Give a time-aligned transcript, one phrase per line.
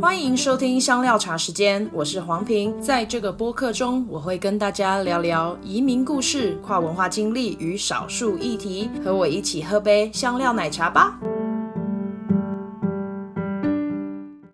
[0.00, 2.80] 欢迎收听香料茶时间，我是黄平。
[2.80, 8.88] 在这个播客中，我会跟大家聊聊移民故事、跨文化经历与少数议题。
[9.04, 11.18] 和我一起喝杯香料奶茶吧。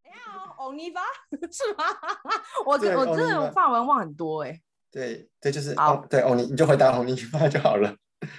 [0.03, 1.03] 你好，欧尼巴
[1.53, 1.85] 是吗？
[2.65, 4.59] 我对我真的法文忘很多哎。
[4.91, 7.95] 对对，就是好哦，对欧尼，你就回答欧尼巴就好了。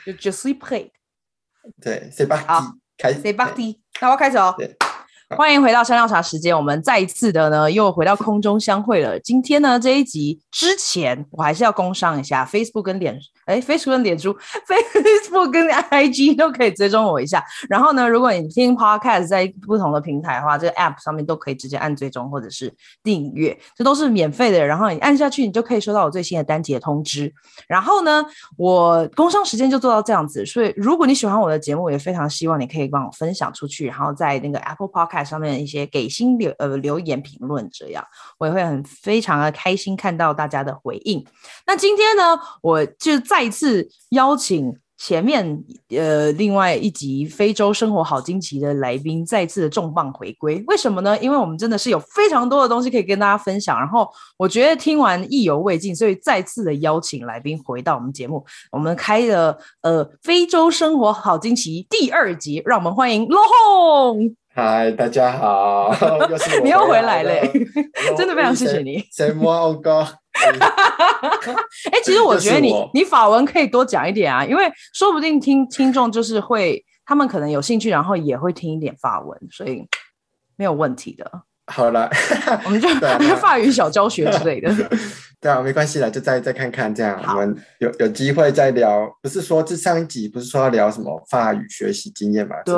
[0.08, 0.90] 就 Je suis prêt。
[1.80, 3.22] 对，C'est parti，好开始。
[3.22, 4.56] C'est parti，那我开始哦。
[4.58, 4.76] 对
[5.36, 9.20] 欢迎回到山料茶时间，我们再一次的呢又回到空中相会了。
[9.22, 14.32] 今天呢这一集之前，我还是要工商一下，Facebook 跟脸，哎，Facebook 跟脸书，
[14.70, 17.44] Facebook 跟 IG 都可以追踪我一下。
[17.68, 24.64] 然后呢，如果你听 Podcast 在不同的平台的话，这个 App 上面都可以直接按追踪或者是订阅，这都是免费的。
[24.64, 27.34] 然后你按下去，你就可以收到我最新的单节通知。
[27.68, 28.24] 然后呢，
[28.58, 30.46] 我工商时间就做到这样子。
[30.46, 35.15] 所以如果你喜欢我的节目，也非常希望你可以帮我分享出去，然后在那个 Apple Podcast。
[35.24, 38.04] 上面一些给新留呃留言评论，这样
[38.38, 41.26] 我也会很非常的开心看到大家的回应。
[41.66, 50.64] 那今天呢，我就再次邀请前面呃另外一集非洲生活好惊奇的来宾再次的重磅回归。
[50.68, 51.20] 为什么呢？
[51.20, 53.78] 因为我们真的是有非常多的东西可以跟大家分享。
[53.78, 58.46] 然后我觉得听完意犹未尽，所以再次的邀请来宾回到我们节目。
[58.72, 64.45] 我们开了呃非洲生活好惊奇第二集，让我们欢迎罗红。
[64.58, 65.92] 嗨，大家好，
[66.32, 67.42] 又是我你又回来了，
[68.18, 68.92] 真的非常谢谢你。
[68.92, 69.06] 你。
[69.12, 70.00] 什么欧哥？
[71.92, 79.86] 哎，其实我觉得你你法文可以多讲一点啊，因为说不定听听众就是会，他们可能有兴趣，然后也会听一点法文，所以
[80.56, 81.30] 没有问题的。
[81.72, 82.10] 好了，
[82.66, 82.88] 我们就
[83.38, 84.72] 法语小教学之类的。
[85.42, 89.08] 对啊，没关系了，就再再看看这样，我们有有机会再聊。
[89.22, 92.56] 不是说这上一集不是说要聊什么法语学习经验嘛？
[92.66, 92.76] 对，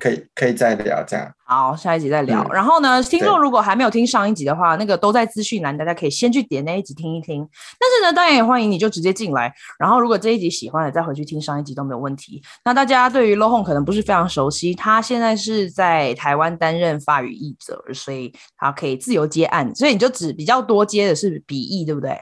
[0.00, 1.30] 可以可以可以再聊这样。
[1.54, 2.42] 好，下一集再聊。
[2.42, 7.48] 嗯、然后呢，听众如果还没有听上一集的话，那个都在资讯栏，大家可以先去点那一集听一听。
[7.78, 9.54] 但是呢，当然也欢迎你就直接进来。
[9.78, 12.42] 然后如果这一集喜欢的，再回去听上一集都没有问题。
[12.64, 22.18] 那大家对于 Low Home 可能不是非常熟悉，他现在是在台湾担任法语译者，所以他可以自由接案，所以你就只比较多接的是笔译，对不对？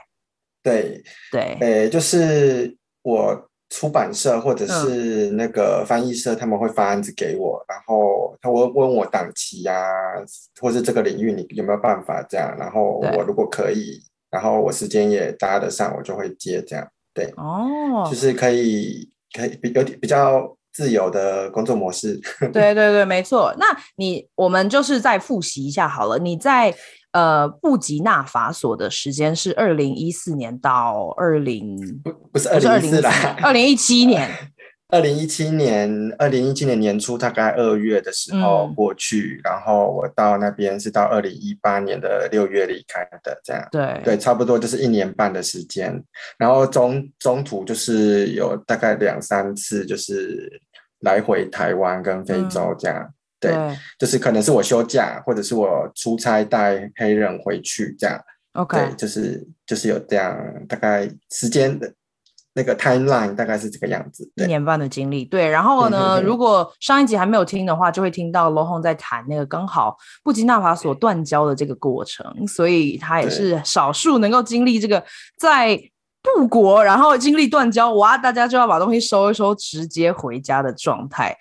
[0.61, 10.21] 对对，呃，就是我出版社或者是那个翻译社，他们会发案子给我，嗯、然后他会问我档期呀、啊，
[10.61, 16.87] 或是这个领域你有没有办法这样，然后我如果可以，然后我时间也搭得上，我就会接这样。
[17.15, 22.21] 对，哦，就是可以可以比有点比较自由的工作模式。
[22.53, 23.55] 对对对，没错。
[23.57, 26.71] 那你我们就是再复习一下好了，你在。
[27.13, 34.27] 呃，布吉纳法索的时间是二零一四年到二零不不是二零一四啦，二零一七年，
[34.89, 44.01] 二零一七年二零一七年年初大概二月的时候过去，嗯、然后我到那边是到二零一八年的六月离开的，这样对。
[44.03, 46.03] 对，差不多就是一年半的时间，
[46.39, 50.59] 然后中中途就是有大概两三次就是
[51.01, 52.99] 来回台湾跟非洲这样。
[52.99, 53.13] 嗯
[53.43, 58.19] 对，对，就是可能是我休假，或者是我出差带黑人回去这样。
[58.53, 60.37] OK，对，就是就是有这样
[60.67, 61.91] 大概时间的
[62.53, 64.31] 那个 timeline 大概是这个样子。
[64.35, 65.49] 一年半的经历，对。
[65.49, 75.03] 然后呢，如果上一集还没有听的话，就会听到 Laurent 在谈那个刚好布吉纳法索断交的这个过程，所以他也是少数能够经历这个
[75.39, 75.75] 在
[76.21, 81.35] 布国，然后经历断交，哇，大家就要把东西收一收，直接回家的状态。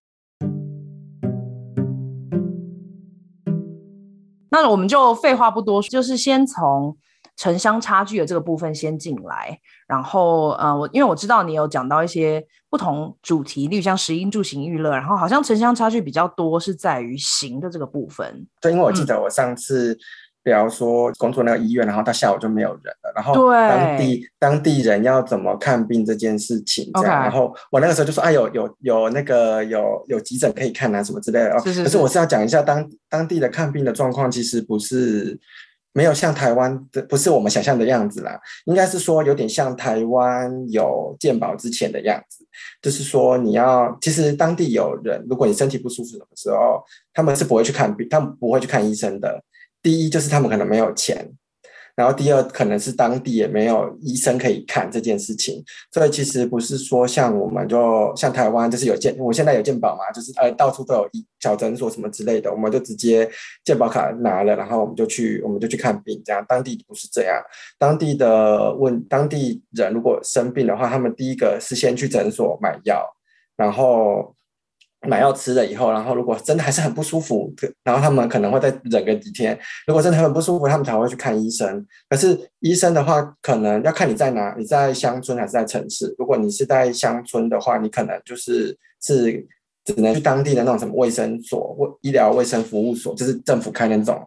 [4.52, 6.96] 那我们就废话不多说，就是先从
[7.36, 9.58] 城乡差距的这个部分先进来，
[9.88, 18.46] 然后呃，我因为我知道你有讲到一些不同主题，例如像食衣住行娱乐，然后好像城乡差距比较多是在于行的这个部分。
[18.60, 19.98] 对，因为我记得我上次
[20.44, 31.58] 聊说工作那个医院，然后到下午就没有人了，然后当地当地人要怎么看病这件事情，这样.然后我那个时候就说，哎，有有有那个有有急诊可以看啊，什么之类的。
[31.60, 31.84] 是是是。
[31.84, 35.38] 可是我是要讲一下当当地的看病的状况，其实不是
[35.92, 38.36] 没有像台湾的，不是我们想象的样子啦。
[38.64, 42.44] 应该是说有点像台湾有健保之前的样子，
[42.82, 46.82] 就是说你要其实当地有人，如果你身体不舒服的时候，
[47.14, 49.40] 他们是不会去看病，他们不会去看医生的。
[49.82, 51.32] 第一就是他们可能没有钱。
[51.94, 55.62] 然后第二可能是当地也没有医生可以看这件事情，
[55.92, 63.30] 所以其实不是说像我们就像台湾就是有健，我现在有健保嘛，就是呃到处都有医小诊所什么之类的，我们就直接
[63.62, 67.38] 健保卡拿了，然后我们就去我们就去看病，这样当地不是这样，
[67.78, 73.06] 当地的问当地人如果生病的话，他们第一个是先去诊所买药，
[73.54, 74.34] 然后
[75.08, 77.52] 买药吃了以后，然后如果真的还是很不舒服，
[77.82, 79.58] 然后他们可能会再忍个几天。
[79.86, 81.84] 如果真的很不舒服，他们才会去看医生。
[82.08, 86.14] 可是医生的话，可能要看你在哪，你在乡村还是在城市。
[86.18, 89.44] 如果你是在乡村的话，你可能就是是
[89.84, 94.20] 只能去当地的那种什么卫生所或医疗卫生服务所，就是政府开那种。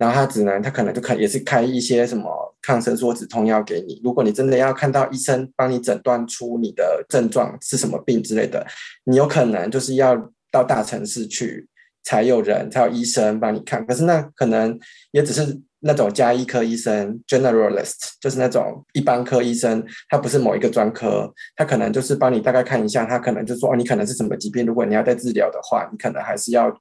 [0.00, 2.32] 然后他只能，他可能就可也是开一些什么
[2.62, 4.00] 抗生素、止痛药给你。
[4.02, 8.66] 如果你真的要看到医生帮你诊断出你的症状是什么病之类的，
[9.04, 10.16] 你有可能就是要
[10.50, 11.68] 到大城市去，
[12.02, 13.84] 才有人，才有医生帮你看。
[13.86, 14.78] 可是那可能
[15.10, 24.64] 也只是那种家医科医生 （generalist），就是那种一般科医生，他不是某一个专科，他可能就是帮你大概看一下，他可能就说哦，你可能是什么疾病。
[24.64, 26.74] 如果你要再治疗的话，你可能还是要。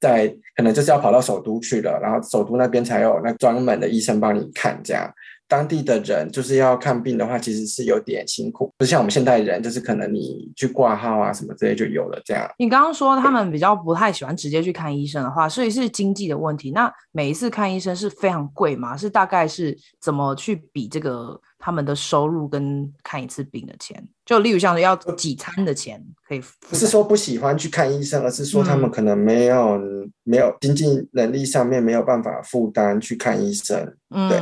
[0.00, 0.26] 在
[0.56, 4.80] 可能就是要跑到首都去了，然后首都那边才有那专门的医生帮你看。
[4.82, 5.12] 这样
[5.50, 12.22] 当地的人就是要看病的话，其实是有点辛苦，不像我们现代人，就是可能你去挂号啊什么之类就有了。
[12.24, 16.70] 这样，你刚刚说他们比较不太喜欢直接去看医生的话，所以是经济的问题。
[16.70, 18.96] 那每一次看医生是非常贵吗？
[18.96, 21.40] 是大概是怎么去比这个？
[21.62, 33.94] 他们的收入跟看一次病的钱，就例如像要几餐的钱可以，不是说不喜欢去看医生，而是说他们可能没有、嗯、没有经济能力上面没有办法负担去看医生。
[34.08, 34.38] 嗯、对，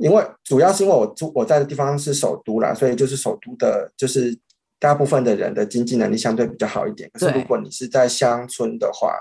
[0.00, 4.36] 因为主要是因为我住我在的地方是首都啦，所以就是首都的，就是。
[4.82, 9.14] 大部分的人的经济能力相对比较好一点，可是如果你是在乡村的话，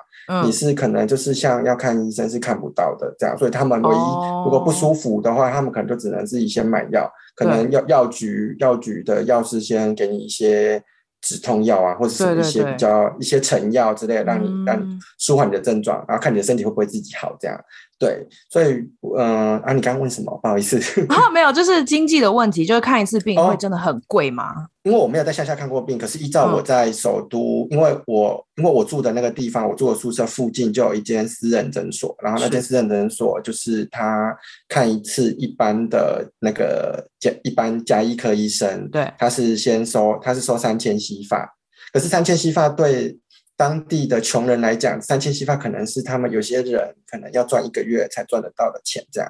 [0.45, 3.99] 你是可能就是像要看医生是看不到的这样，所以他们唯一
[4.45, 10.81] 如果不舒服的话，他们可能就只能自己先买药，可能药药局药局的药师先给你一些
[11.19, 17.61] 止痛药啊，或者是一些比较一些成药之类，让你让你舒缓你的症状，然后看你的身体会不会自己好这样。
[17.99, 18.75] 对，所以，
[19.17, 20.31] 嗯、呃，啊，你刚刚问什么？
[20.41, 20.79] 不好意思，
[21.09, 24.53] 啊，没有，就是经济的问题，就是看一次病会真的很贵吗？
[24.55, 34.33] 哦，因为我没有在乡下看过病，可是依照我在首都，嗯、因为我因为我住的那个地方，我住的宿舍附近就有一间私人诊所，然后那间私人诊所就是他
[34.69, 41.53] 看一次一般的那个加一般家医科医生，对，他是先收，他是收三千西法，
[41.91, 43.17] 可是三千西法对。
[43.59, 49.29] 当地的穷人来讲，三千西法可能是他们有些人可能要赚一个月才赚得到的钱，这样。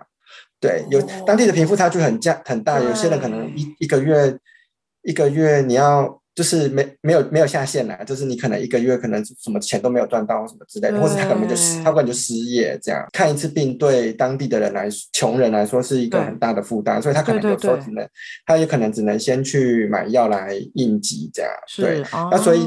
[0.60, 4.38] 对，有当地的贫富差距很价很大，有些人可能一一个月
[5.02, 13.04] 一个月你要就是没没有没有下限啦，就是你可能一个月可能什么钱都没有赚到什么之类的，或者他可能就他可能就失业这样。
[13.12, 18.08] 看一次病对当地的人来穷人来说是一个很大的负担，所以他可能有时候只能
[18.46, 21.52] 他也可能只能先去买药来应急这样。
[21.76, 22.62] 对，那所以。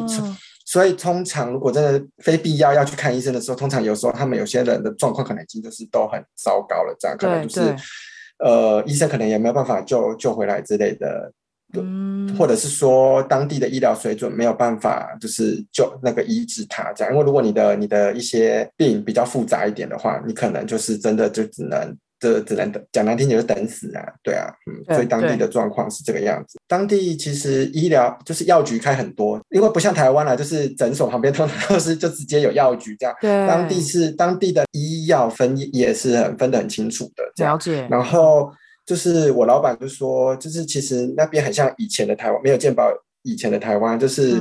[0.73, 7.77] 所以通常如果真的非必要要去看医生的时候，通常有时候他们有些人的状况可能已经就是都很糟糕了，这样可能就是，
[8.39, 11.31] 呃，医生可能也没有办法救救回来之类的，
[11.75, 21.95] 嗯，或者是说当地的医疗水准没有办法就是救那个医治他这样，因为如果你的你的一些病比较复杂一点的话，你可能就是真的就只能。
[22.23, 26.57] 这只能等，讲难听点就等死啊，对啊，嗯，所以当地的状况是这个样子。
[26.69, 33.13] 当地其实医疗就是药局开很多，因为不像台湾啦，就是诊所旁边通常都是就直接有药局这样。
[33.21, 37.45] 对，当地是当地的医药分也是很分得很清楚的。
[37.45, 37.89] 了解。
[37.91, 38.53] 然后
[38.87, 42.89] 就是我老板就说，就是其实那边很像以前的台湾，没有健保
[43.23, 44.41] 以前的台湾，就是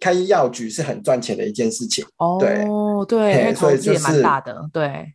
[0.00, 2.04] 开药局是很赚钱的一件事情。
[2.18, 2.64] 哦，对，
[3.08, 5.12] 对，所以就是蛮大的，对。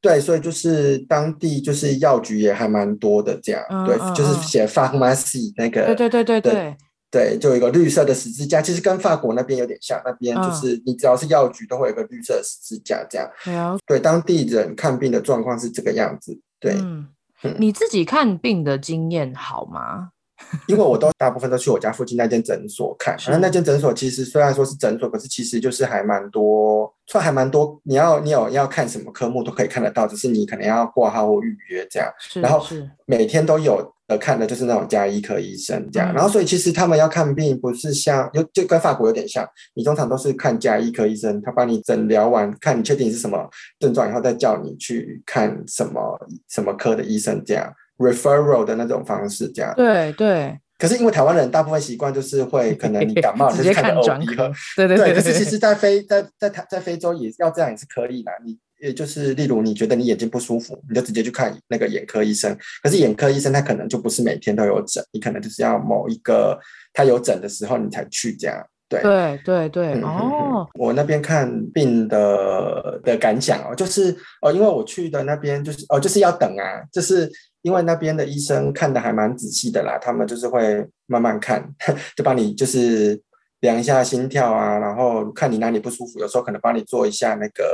[0.00, 6.76] 对，所以就是当地就是药局也还蛮多的，这样，嗯、对，嗯、就是写 pharmacy 那个，对对对对对，
[7.10, 17.08] 对，就有一个绿色的十字架，其实跟法国那边有点像，那边就是你只要是药局都会有个绿色十字架，这样，嗯、对，当地人看病的状况是这个样子，对，嗯，
[17.42, 17.56] 嗯。
[17.58, 20.10] 你自己看病的经验好吗？
[20.66, 27.80] 因为我都大部分都去我家附近那间诊所看，然后那间诊所其实虽然说是诊所，可是其实就是还蛮多，算还蛮多。
[27.82, 32.08] 你要你有要看什么科目都可以看得到，只是你可能要挂号或预约这样。
[32.34, 32.64] 然后
[33.06, 36.14] 每天都有的看的就是那种家医科医生这样。
[36.14, 46.18] 然后所以其实他们要看病不是像就就跟法国有点像，你通常都是看家医科医生，他帮你诊疗完，看你确定是什么症状以后，再叫你去看什么
[46.48, 47.70] 什么科的医生这样。
[47.98, 50.58] Referral 的那种方式，这样对对。
[50.78, 55.12] 可是因为台湾人大部分习惯就是会，可能你感冒 直接看个 OB 科，对对对。
[55.12, 58.30] 可是其实，在非在在台在非洲也要这样也是可以的。
[58.44, 62.56] 你也就是例如你觉得你眼睛不舒服，你就直接去看那个眼科医生。
[62.80, 66.56] 可是眼科医生他可能就不是每天都有诊，你可能就是要某一个
[66.92, 68.64] 他有诊的时候你才去这样。
[68.88, 69.94] 对对对对。
[69.94, 77.28] 嗯、哦，我那边看病的的感想哦，就是哦，因为我去的那边就是哦，就是要等啊，就是。
[77.68, 81.62] 因为那边的医生看得还蛮仔细的啦，他们就是会慢慢看，
[82.16, 83.20] 就帮你就是
[83.60, 87.64] 量一下心跳啊，然后看你哪里不舒服，有时候可能帮你做一下那个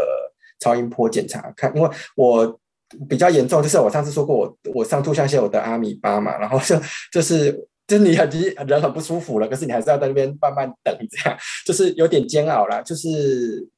[0.58, 2.60] 超音波检查，看，因为我
[3.08, 6.76] 比较严重，就是我上次说过我我上吐下泻，我得阿米巴嘛，然后就
[7.12, 7.66] 就是。
[7.86, 8.26] 就你很
[8.66, 12.80] 人很不舒服了，可是你还是要在那边慢慢等，这样就是有点煎熬啦。
[12.80, 13.68] 就是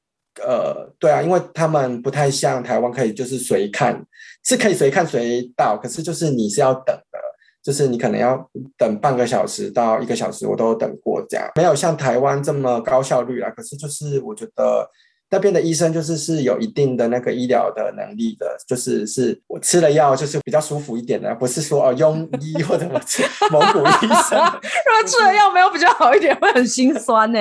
[0.41, 4.01] 呃，对啊，因为他们不太像台湾，可以就是随看，
[4.47, 7.19] 是可以随看随到，可是就是你是要等的，
[7.63, 13.49] 就是你可能要等半个小时到一个小时，我都等过这样，没有像台湾这么高效率啦。
[13.49, 14.89] 可是就是我觉得。
[15.29, 27.39] 那边的医生就是是有一定的那个医疗的能力的，就是是我吃了药就是比较舒服一点的，不是说哦庸医或者我吃 蒙古医生，如果吃了药没有比较好一点，会很心酸呢。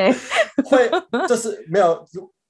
[0.64, 0.90] 会
[1.28, 2.04] 就是没有，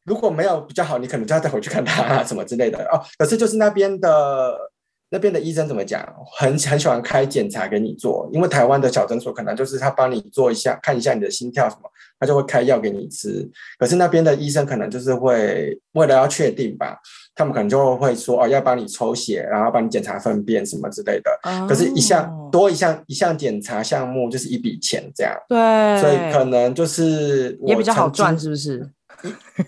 [0.06, 2.98] 如如果没有比较好，你可能就要再回去看他啊什么之类的哦。
[3.18, 4.72] 可是就是那边的。
[5.08, 6.04] 那边的医生怎么讲？
[6.36, 13.48] 很很喜欢开检查给你做，因为台湾的小诊所可能就是他帮你做一下，看一下你的心跳什么，他就会开药给你吃。
[13.78, 16.98] 可是那边的医生可能就是会为了要确定吧，
[17.36, 21.30] 他们可能就会说哦，要帮你抽血，然后帮你检查粪便什么之类的。
[21.68, 25.32] 可是，一项多一项一项检查项目就是一笔钱这样。
[25.48, 28.90] 对，所以可能就是也比较好赚，是不是？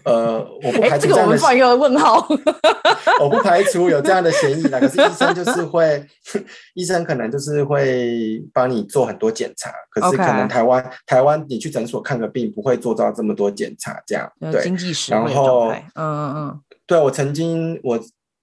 [0.04, 2.26] 呃，我不排除这样的、欸，这个我们放一个问号。
[3.20, 6.04] 我不排除有这样的嫌疑啦， 可是医生就是会，
[6.74, 10.92] 医生可能就是会帮你做很多检查，可是可能台湾、okay.
[11.06, 14.62] 台湾你去诊所看个病不会做到这么多检查，这样对。
[14.62, 15.32] 经济实惠。
[15.32, 17.98] 然后，嗯嗯嗯，对我曾经我。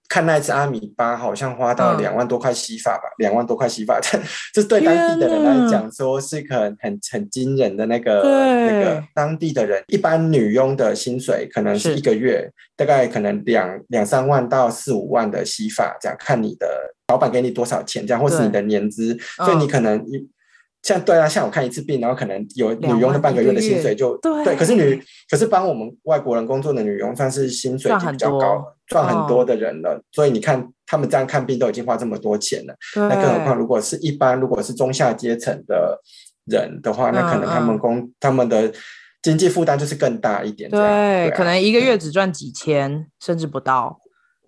[0.08, 4.20] 看那一次阿米巴好像花到两万多块西法吧，两、嗯、万多块西法，这
[4.54, 16.68] 这对当地的人来讲说是个很很很惊人的那个那个当地的人，一般女佣的薪水可能是一个月大概可能两两三万到四五万的西法，这样看你的
[17.08, 20.30] 老板给你多少钱，这样或是你的年资，所以你可能一。
[20.84, 30.02] 像对啊，像我看一次病，然后可能有女佣的半个月的薪水就对，对，可是女可是帮我们外国人工作的女佣算是薪水就比较高，赚很，多的人了，哦。
[30.12, 36.00] 所以你看他们这样看病都已经花这么多钱了，那更何况如果是一般如果是中下阶层的
[36.46, 38.72] 人的话，那可能他们工、嗯、他们的
[39.22, 40.80] 经济负担就是更大一点对。
[40.80, 44.00] 对，可能一个月只赚几千，甚至不到。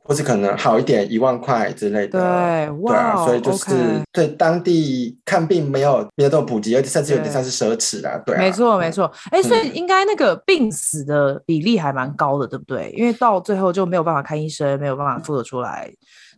[0.08, 12.90] 或是可能好一点一万块之类的，对，哇，对啊，所以就是对当地看病没有没有这么普及，而且甚至有点像是奢侈啦，对，没错没错，哎、欸，所以应该那个病死的比例还蛮高的，对不对？
[12.96, 15.92] 因为到最后就没有办法看医生，没有办法付得出来，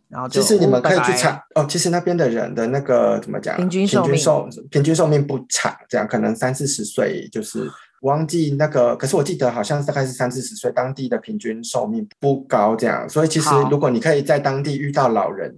[0.08, 4.20] 然后就其实你们可以去查哦，其实那边的人的那个怎么讲，平均寿命。
[4.68, 7.70] 平均寿命不长，这样可能三四十岁就是。
[8.00, 13.08] 我忘记那个，可是我记得好像大概是三四十岁，当地的平均寿命不高，这样。
[13.08, 15.54] 所以其实如果你可以在当地遇到老人，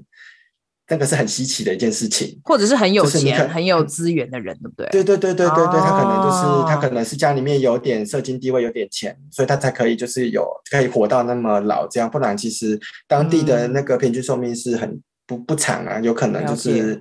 [0.88, 4.88] 那个是很稀奇的一件事情，或者是很有钱、就是、很有资源的人，对不对？
[4.90, 12.10] 对对对对对对，他可能就是他可能是家里面有点社经地位，有点钱，所以他才可以就是有可以活到那么老，这样。
[12.10, 17.00] 不然其实当地的那个平均寿命是很不不长啊，有可能就是。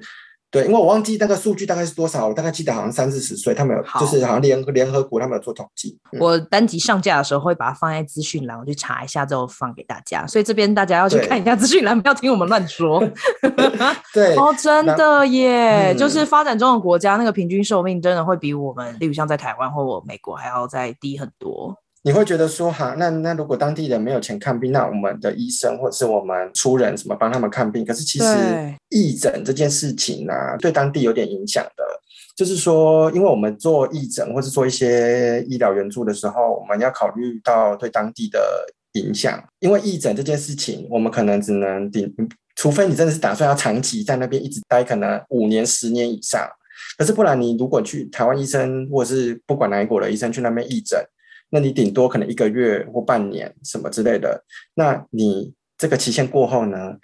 [0.52, 5.98] 对，因为我忘记那个数据大概是多少，我大概记得好像三四十岁，他们有就是好像联联合国他们有做统计。
[6.20, 10.28] 我单集上架的时候会把它放在资讯栏，我去查一下之后放给大家。
[10.28, 13.02] 所以这边大家要去看一下资讯栏，不要听我们乱说。
[14.14, 21.74] 对 哦，真的耶，就是发展中的国家那个平均寿命真的会比我们，例如像在台湾或我美国还要再低很多。
[22.04, 27.86] 你会觉得说哈，那那如果当地人没有钱看病，那我们的医生或者是我们出人什么帮他们看病？
[27.86, 28.26] 可是其实
[28.90, 31.84] 义诊这件事情呢、啊，对当地有点影响的。
[32.36, 38.40] 就是说，因为我们做义诊或是做一些医疗援助的时候，我们要考虑到对当地的
[38.94, 39.40] 影响。
[39.60, 42.12] 因为义诊这件事情，我们可能只能顶，
[42.56, 46.50] 除非你真的是打算要长期在那边一直待，可能五年、十年以上。
[46.98, 51.00] 可是不然，你如果去台湾医生或者是不管哪一国的医生去那边义诊。
[51.52, 54.44] 那你顶多可能一个月或半年什么之类的，
[54.74, 56.96] 那你这个期限过后呢？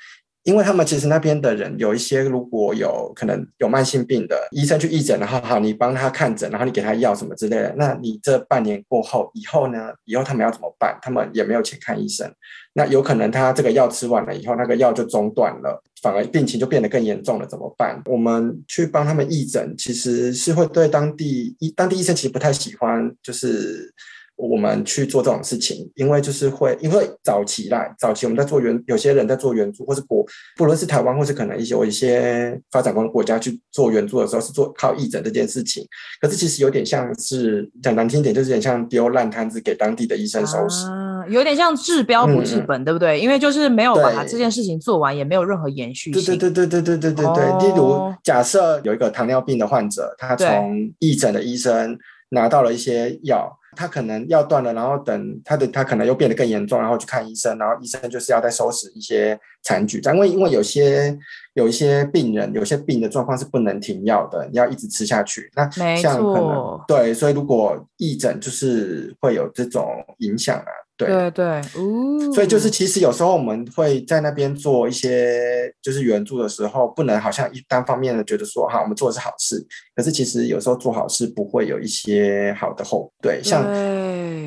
[0.44, 9.90] 因为他们其实那边的人有一些，如果有可能有慢性病的医生去义诊，然后好，你帮他看诊，然后你给他药什么之类的，那你这半年过后以后呢？
[10.06, 10.98] 以后他们要怎么办？
[11.02, 12.32] 他们也没有钱看医生，
[12.72, 18.02] 那有可能他这个药吃完了以后，那个药就中断了，反而病情就变得更严重了，怎么办？
[18.06, 23.94] 我们去帮他们义诊，其实是会对当地医当地医生其实不太喜欢，就是。
[24.38, 30.24] 我们去做这种事情，因为就是会，因为早期啦，早期我们在做援，有些人在做援助，或是国，
[30.56, 35.84] 不论是台湾，或是可能一些有一些发展中国家去做援助的时候，是做靠义诊这件事情。
[36.22, 43.20] 可是其实有点像是讲难听点，就是有点像丢烂摊子给当地的医生收拾，啊、有点像治标不治本、嗯，对不对？
[43.20, 46.38] 因为就是没有把它这件事情做完，也没有任何延续性。
[46.38, 47.68] 对对对对对对对对对。
[47.68, 51.98] 例如，假设有一个糖尿病的患者，他从义诊的医生。
[52.30, 53.58] 拿到了一些药。
[53.78, 60.02] 他可能要断了，然后等他的他可能又变得更严重，然后去看医生，然后医生就是要再收拾一些残局。
[60.04, 61.16] 因为因为有些
[61.54, 65.52] 有一些病人，有些病的状况是不能停药的，你要一直吃下去。
[65.56, 70.87] 那像可能对，所以如果义诊就是会有这种影响啊。
[70.98, 79.64] 对对对，哦，所以就是其实有时候我们会在那边做一些就是援助的时候，不能好像一单方面的觉得说哈，我们做的是好事，
[79.96, 83.14] 可是其实有时候做好事不会有一些好的后果。
[83.22, 83.64] 对，像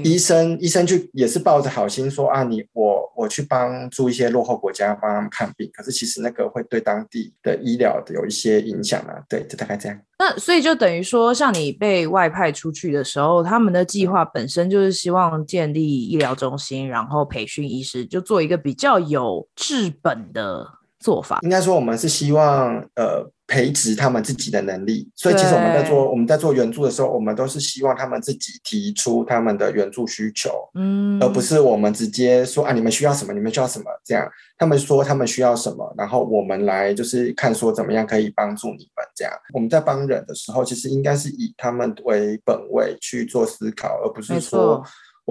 [0.03, 9.23] 医生医生去也是抱着好心说啊，你我我去帮助一些落后国家帮他们看病，可是其实那个会对当地的医疗有一些影响啊。
[9.29, 9.97] 对，就大概这样。
[10.21, 20.67] 那所以就等于说，像你被外派出去的时候，他们的计划本身就是希望建立医疗中心，然后培训医师，就做一个比较有治本的
[21.01, 21.41] 做法。
[21.43, 23.29] 应该说，我们是希望呃。
[23.51, 34.25] 培植他们自己的能力，所以其实我们在做我们在做援助的时候，我们都是希望他们自己提出他们的援助需求，嗯，而不是我们直接说啊，你们需要什么，你们需要什么这样。
[34.57, 39.33] 他们说他们需要什么，然后我们来就是看说怎么样可以帮助你们这样。
[39.53, 44.81] 我们在帮人的时候，其实应该是以他们为本位去做思考，而不是说。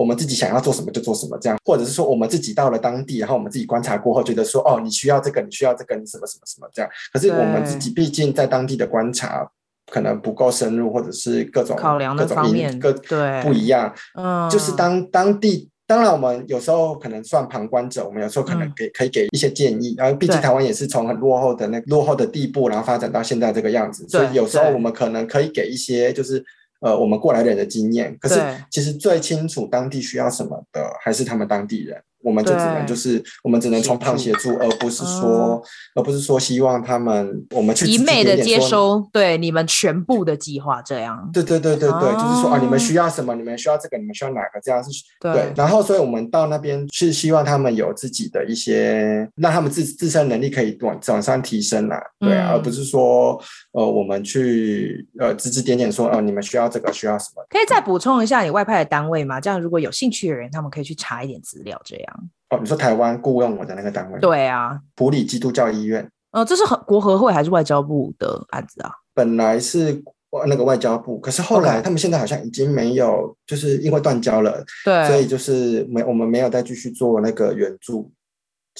[0.00, 6.90] 我们自己想要做什么就做什么，这样，或者是说我们自己到了当地，然后我们自己观察过后，觉得说，哦，你需要这个，你需要这个，你什么什么什么这样。
[7.12, 9.46] 可是我们自己毕竟在当地的观察
[9.92, 13.94] 可能不够深入，或者是各种考量的方面各对不一样。
[14.14, 19.94] 嗯，就是当当地，当然我们有时候可能算旁观者，我们有时候可能给可以给一些建议。
[19.98, 26.42] 然后毕竟台湾也是从很落后的那落后的地步，然后发展到现在这个样子，所以有时候我们可能可以给一些就是。
[26.80, 32.02] 呃，我们过来人的经验，可是其实最清楚当地需要什么的还是他们当地人。
[32.22, 35.62] 我们就只能就是，我们只能从旁协助，而不是说，嗯、
[35.96, 41.30] 而不是说希望他们我们去一昧的接收对你们全部的计划这样。
[41.32, 43.34] 对对对对对，哦、就是说啊，你们需要什么？
[43.34, 43.96] 你们需要这个？
[43.98, 44.60] 你们需要哪个？
[44.62, 45.52] 这样是对，对。
[45.56, 53.40] 然后，所以我们到那边是希望他们有自己的一些，让他们自自身能力可以往往上提升啊，对啊，嗯、而不是说
[53.72, 57.44] 呃，我们去呃指指点点说哦、呃，你们需要这个，需要什么？
[57.48, 59.40] 可以再补充一下你外派的单位吗？
[59.40, 62.06] 这样如果有兴趣的人，他们可以去查一点资料，这样。
[62.50, 64.18] 哦，你说台湾雇佣我的那个单位？
[64.20, 66.08] 对啊，普里基督教医院。
[66.32, 68.90] 哦，这是和国合会还是外交部的案子啊？
[69.14, 70.02] 本来是
[70.46, 78.10] 那个外交部，可是后来他们现在好像已经没有，就是因为断交了，对，所以就是没我们没有再继续做那个援助。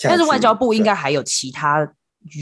[0.03, 1.93] 但是外交部应该还有其他。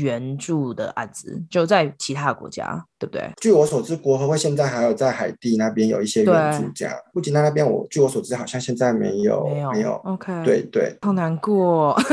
[0.01, 3.31] 援助的案子就在其他国家，对不对？
[3.41, 6.93] 据我所知，国合会现在还有在海地那边有一些援助家。
[7.12, 9.95] 布吉纳那边，我据我所知，好像现在没有，没有，没有。
[10.05, 11.97] OK，对对，好难过。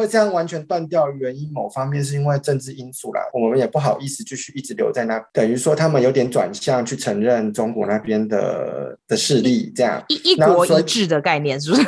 [0.00, 3.20] 会这样完全断掉原因，某方面是因为政治因素啦。
[3.32, 11.82] 我们也不好意思继续一直留在那，等于说他们有点转向去承认中国那边的的势力，这样一一国一制的概念是不是？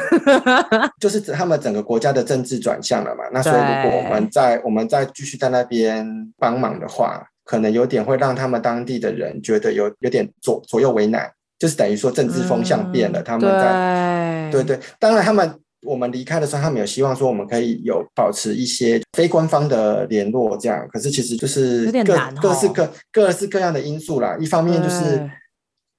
[1.01, 3.25] 就是他们整个国家的政治转向了嘛。
[3.33, 6.07] 那所以如果我们在我们再继续在那边
[6.39, 15.59] 帮忙的话，可能有点会让他们当地的人觉得有有点左左右为难，就是等于说政治风向变了，嗯、他们在对对对，当然他们。
[15.83, 20.87] 我们离开的时候，他们有希望说我们可以有保持一些非官方的联络，这样。
[20.93, 24.37] 可是其实就是各各式各各式各样的因素啦。
[24.39, 25.29] 一方面就是，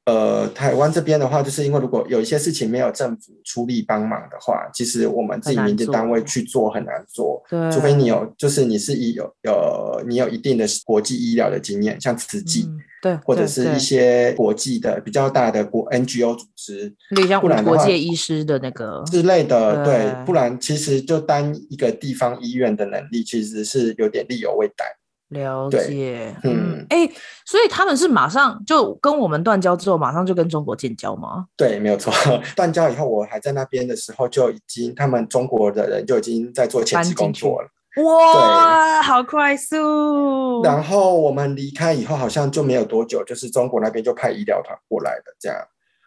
[0.06, 7.42] 呃，台湾这边的话，就是因为如果有一些事情没有政府出力帮忙的话，其实我们自己民间单位去做很难做。
[7.50, 12.66] 对，除非你有，就是你是以有有你有一定的国际医疗的经验，像慈济。
[12.68, 24.86] 嗯对，或者是一些国际的比较大的国 NGO 组织，对，像国际医师的那个之类的，对，对，不然其实就单一个地方医院的能力，其实是有点力有未逮。
[25.34, 27.10] 了解，嗯，哎、
[27.46, 31.46] 所以他们是马上就跟我们断交之后，马上就跟中国建交吗？
[31.58, 32.14] 对，没有错。
[32.56, 37.70] 断交以后，我还在那边的时候，就已经他们中国的人就已经在做前期工作了。
[38.04, 40.64] 哇，好快速！
[40.64, 45.58] 然后我们离开以后，好像就没有多久，就是中国那边就派医疗团过来的，这样。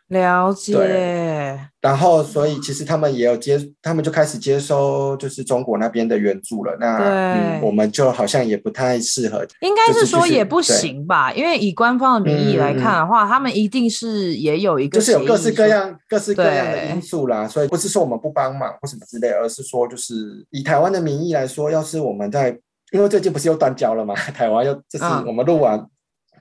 [0.08, 1.68] 了解。
[1.80, 6.76] 然后，所以其实他们也有接，他们就开始接收，就是中国那边的援助了。
[6.80, 9.46] 那我们就好像也不太适合。
[9.60, 11.32] 应该是说也不行吧？
[11.32, 17.46] 因为以官方的名义来看的话，嗯、他们一定是也有一个，就是有各式各样、各式各样的因素啦。
[17.46, 20.14] 所以不是说我们不帮忙或什么之类，而是说就是
[20.50, 22.56] 以台湾的名义来说，要是我们在，
[22.92, 24.14] 因为最近不是又断交了嘛？
[24.34, 25.84] 台湾又就是我们录完。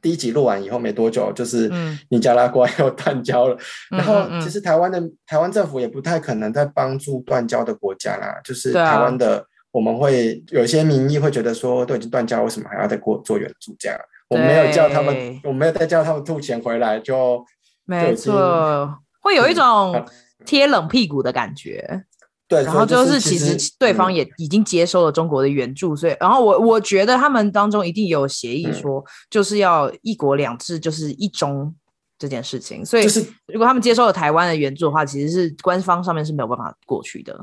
[0.06, 1.68] 嗯第一集录完以后没多久，就是
[2.10, 3.58] 尼加拉瓜又断交了。
[3.90, 9.44] 嗯、然后其实台湾的台湾政府也不太可能再帮助断交的国家啦，就是台湾的。
[9.72, 14.00] 我们会有些民意会觉得说，都已经断交，为什么还要再过做援助这样？
[14.30, 17.44] 我没有叫他们，我没有再叫他们吐钱回来，就
[17.84, 20.06] 没错，会有一种
[20.46, 22.06] 贴冷屁股的感觉。
[22.48, 31.74] 对，然后就是其实对方也已经接收了中国的援助，嗯、所以然后我我觉得他们当中一定有协议说，就是要一国两制，就是一中
[32.20, 32.86] 这件事情。
[32.86, 37.36] 所以就是如果他们接受了台湾的援助的话，其实是官方上面是没有办法过去的。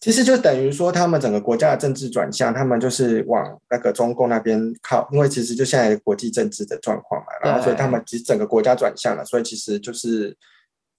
[0.00, 10.36] 其实就等于说，他们整个国家的政治转向，他们就是往那个中共那边靠，因为其实就现在国际政治的状况嘛，然后所以他们其实整个国家转向了，所以其实就是。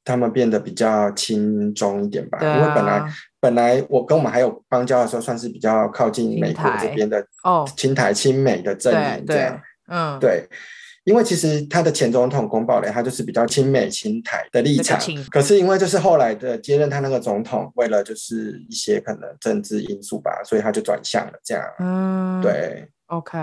[0.09, 10.47] 他们变得比较轻中一点吧，啊、因为本来本来我跟我们还有邦交的时候，算是比较靠近美国这边的哦，亲台亲美的阵营这样，嗯，对，
[11.03, 23.37] 因为其实他的前总统龚宝雷他就是比较亲美亲台的立场，可是因为就是后来的接任他那个总统，为了就是一些可能政治因素吧，所以他就转向了这样，嗯，对，OK，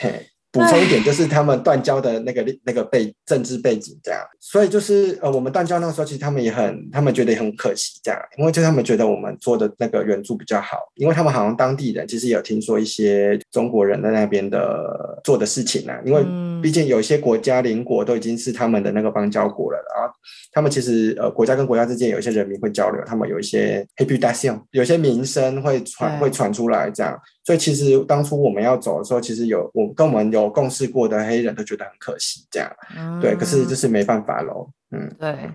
[0.00, 0.26] 嘿。
[0.56, 16.24] 补充一点，就是他们断交的那个那个背政治背景这样，所以就是呃，我们断交那个时候，其实他们也很，他们觉得也很可惜这样，因为就他们觉得我们做的那个援助比较好，因为他们好像当地人其实也有听说一些中国人在那边的做的事情啊，因为
[16.62, 20.12] 毕竟有一些国家邻国都已经是他们的那个邦交国了，然后
[20.52, 27.18] 他们其实呃国家跟国家之间有一些人民会交流，他们有一些 réputation，有些名声会传会传出来这样。
[27.46, 33.36] 所以其实当初我们要走的时候，其实有我跟我们有共事过的黑人都觉得很可惜，这样，嗯、对。
[33.36, 35.48] 可是就是没办法喽，嗯，对，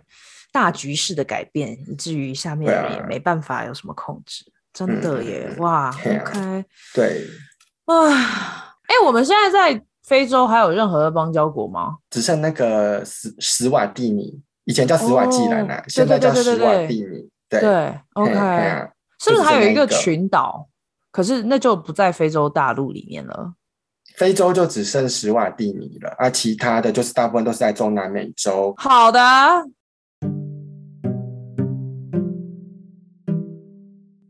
[0.54, 7.28] 大局势的改变，以至于下面也没办法有什么控制，啊、真的耶，嗯、哇、啊、，OK，对，
[7.88, 8.08] 哇，
[8.88, 11.98] 哎，我们现在在非洲还有任何的邦交国吗？
[12.10, 18.88] 只剩那个史史瓦蒂尼，以前叫斯瓦济兰啊，现在叫斯瓦蒂尼，对对，OK，
[19.20, 20.70] 是不是还有一个群岛？
[21.12, 23.54] 可是那就不在非洲大陆里面了，
[24.16, 28.74] 非洲就只剩史瓦蒂尼了，而、啊、其他的就是大部分都是在中南美洲。
[28.78, 29.20] 好的，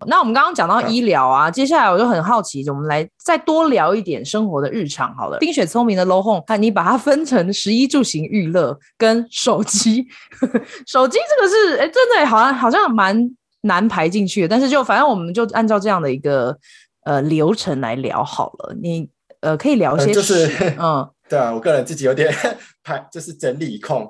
[0.08, 5.38] 那我们刚刚讲到医疗啊，嗯、接下来我就很好奇，我们来再多聊一点生活的日常好了。
[5.38, 10.08] 冰雪聪明的 Low Home，看你把它分成十一住行娱乐跟手机，
[10.88, 13.36] 手机这个是哎、欸，真的好像好像蛮。
[13.62, 16.58] 难排进去，但是就反正我们就按照这样的一个
[17.04, 18.76] 呃流程来聊好了。
[18.82, 19.10] 你
[19.42, 22.34] 呃可以聊一些，就是 嗯，对啊，我个人自己有点
[22.84, 24.10] 排，就是整理控，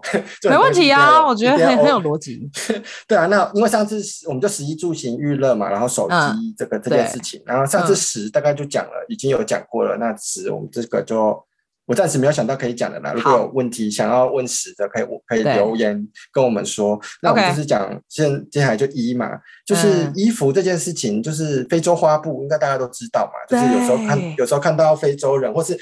[0.50, 2.50] 没问题啊，我觉得很很有逻辑。
[3.08, 6.16] 对啊，那因为上次我们就十一住行娱乐嘛，然后手机
[6.58, 9.98] 这个、嗯、这件事情，然后上次十大概就讲了，已经有讲过了。
[9.98, 11.44] 那十我们这个就。
[11.92, 13.12] 我暂时没有想到可以讲的啦。
[13.12, 16.98] 如果有问题想要问死的，可以我可以留言跟我们说。
[17.22, 19.30] 那我们就是讲，现接下来就衣嘛，
[19.66, 23.34] 就是衣服这件事情，就是非洲花布，应该大家都知道嘛。
[23.50, 25.78] 就是有时候看，有时候看到非洲人，或是。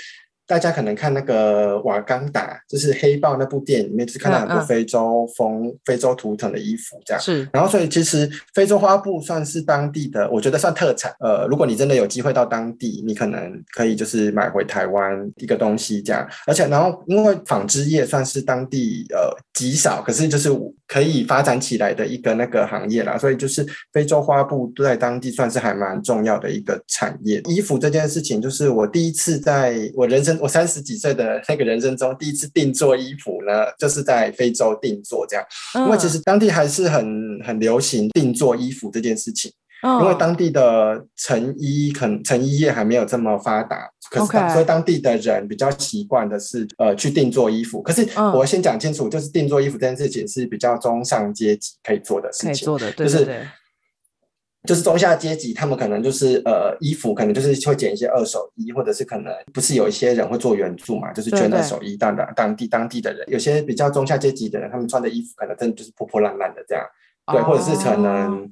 [0.49, 7.21] 大家可能看那个瓦甘达，就是黑豹那部电影里面，就是看到很多非洲风、嗯嗯、非洲图腾的衣服这样。
[7.21, 11.13] 是，然后所以其实非洲花布算是当地的，我觉得算特产。
[11.19, 16.27] 呃，如果你真的有机会到当地，你可能可以就是买回台湾一个东西这样。
[16.47, 20.49] 而且，然后因为纺织业算是当地呃极少，可是就是
[20.87, 23.19] 可以发展起来的一个那个行业啦。
[23.19, 27.39] 所以就是非洲花布在当地算是还蛮重要的一个产业。
[27.45, 30.38] 衣服这件事情，就是我第一次在我人生。
[30.39, 35.45] 我三十几岁的那个人生中，第一次定做衣服呢，就是在非洲定做这样。
[35.75, 39.51] 嗯、因为其实当地还是很很流行定做衣服这件事情。
[39.81, 47.81] 嗯、因为当地的成衣可能成衣业还没有这么发达，可是当所以当地的人比较习惯的是呃去定做衣服。
[47.81, 53.47] 可是我先讲清楚，就是定做衣服这件事情是比较中上阶级可以做的事情，可以做的，对对对，就是。
[54.67, 66.85] 就是中下阶级，他们可能就是呃，衣服可能就是会捡一些二手衣，或者是可能不是有一些人会做援助嘛，就是捐二手衣，当当当地当地的人，有些比较中下阶级的人，他们穿的衣服可能真的就是破破烂烂的这样，
[67.31, 68.51] 对，或者是可能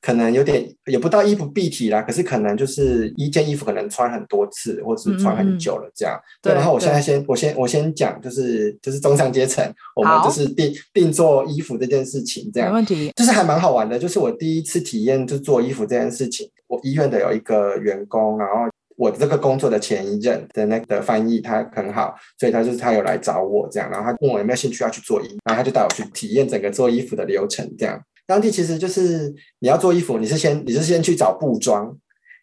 [0.00, 6.16] 可能有点也不到衣不蔽体啦，可是可能就是一件衣服可能穿很多次，或者是穿很久了这样。
[6.40, 16.48] 对，然后我现在先我先我先讲，就是就是中上阶层，我们就是定定做衣服这件事情这样，没问题，就是还蛮好玩的，就是我第一次体验就做衣服这件事情。
[16.68, 28.00] 我医院的有一个员工，然后我这个工作的前一任的那个翻译他很好，所以他就是他有来找我这样，然后他问我有没有兴趣要去做衣，然后他就带我去体验整个做衣服的流程这样。
[28.26, 31.96] 当地其实就是你要做衣服，你是先你是先去找布庄，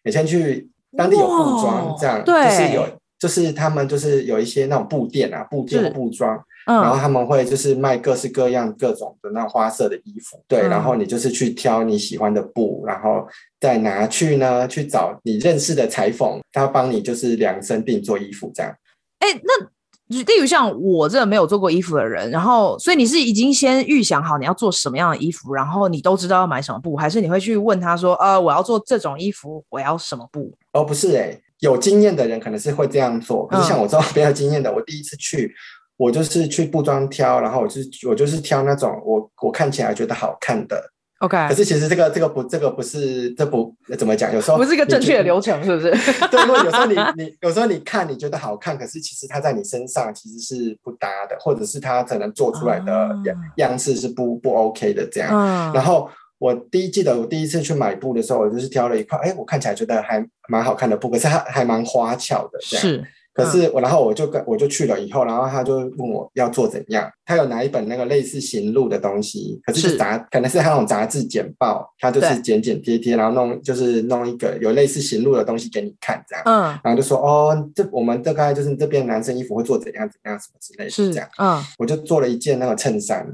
[0.04, 13.26] 你先去当地有布庄，这样对，就是有就是他们就是有一些那种布店啊，布店布庄，嗯，然后他们会就是卖各式各样各种的那花色的衣服，对，嗯、然后你就是去挑你喜欢的布，然后
[13.60, 18.74] 再拿去呢去找你认识的裁缝，他帮你就是量身定做衣服这样。
[19.18, 19.73] 哎，那。
[20.22, 30.52] 例如像我这个没有做过衣服的人，然后所以你是已经先预想好你要做什么样的衣服，然后你都知道要买什么布，还是你会去问他说，呃，我要做这种衣服，我要什么布？
[30.72, 35.52] 哦，不是诶、欸，有经验的人可能是会这样做，可是像我这种 没有经验的，我第一次去，
[35.96, 40.82] 我就是去布庄挑，然后我就是我就是挑那种我我看起来觉得好看的。
[41.20, 44.34] OK，可是其实这个这个不这个不是这不怎么讲？
[44.34, 45.90] 有时候不是一个正确的流程，是不是？
[46.28, 55.30] 对，因为有时候你你有时候你看你觉得好看，可是其实它在你身上其实是不搭的，或者是它可能做出来的样样式是不不 OK 的这样。
[55.30, 55.72] 嗯。
[55.72, 62.86] 然后我第一记得我第一次去买布的时候，我就是挑了一块，哎，我看起来觉得还蛮好看的布，可是它还蛮花俏的这样。
[62.86, 63.04] 是。
[63.34, 67.10] 可是我，然后我就跟我就去了以后，然后他就问我要做怎样。
[67.26, 76.42] 他有拿一本那个类似行路的东西，可是杂可能是他那种杂志简报，他就是剪剪贴贴，然后弄就是弄一个有类似行路的东西给你看这样。
[76.46, 81.28] 嗯，然后就说哦，这我们大概就是这边男生衣服会做怎样怎样什么之类的是这样。
[81.38, 83.26] 嗯，我就做了一件那个衬衫。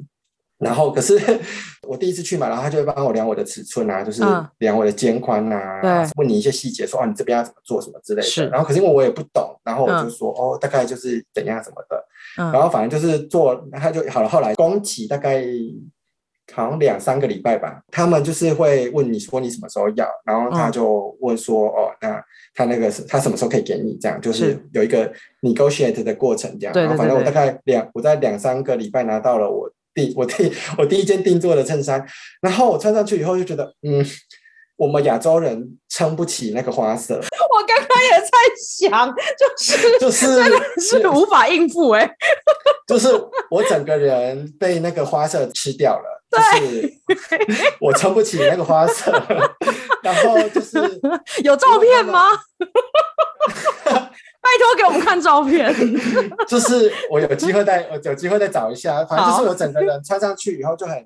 [0.61, 1.19] 然后，可是
[1.89, 4.23] 我第一次去嘛，然后他就会帮我量我的尺寸啊，就是
[4.59, 8.29] 量我的肩宽啊，嗯、问你一些细节，说哦，你这边要怎么做什么之类的。
[8.29, 8.47] 是。
[8.49, 12.05] 然后，可是因为我也不懂，然后我就说、嗯、哦，大概就是怎样什么的。
[12.39, 14.29] 嗯、然后反正就是做，他就好了。
[14.29, 15.43] 后来工期大概
[16.53, 23.97] 好像两三个礼拜吧，他们就是会问你说你什么时候要，然后他就问说、嗯、哦，那他那个是他什么时候可以给你？
[23.99, 26.75] 这样就是有一个 negotiate 的过程这样。
[26.75, 26.89] 对，对，对，对。
[26.89, 29.73] 然后反正我大概两我在两三个礼拜拿到了我。
[29.95, 32.05] 第我第我第一件定做的衬衫，
[32.41, 34.05] 然后我穿上去以后就觉得，嗯，
[34.77, 37.15] 我们亚洲人撑不起那个花色。
[37.51, 38.29] 我刚刚也在
[38.89, 40.27] 想，就是 就是
[40.81, 42.15] 是无法应付哎、欸，
[42.87, 43.09] 就是
[43.51, 46.93] 我整个人被那个花色吃掉了，就是
[47.81, 49.11] 我撑不起那个花色，
[50.03, 50.79] 然后就是
[51.43, 52.29] 有照片吗？
[54.43, 55.75] 拜托给我们看照片，
[56.49, 59.05] 就是我有机会再，我有机会再找一下。
[59.05, 60.97] 反正就是我整个人穿上去以后就很，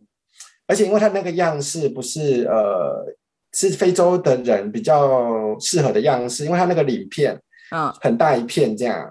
[0.66, 3.04] 而且因为它那个样式不是呃，
[3.52, 7.38] 是非洲的人比较适合的样式，因为它那个领片，
[7.74, 9.10] 嗯，很大一片这样。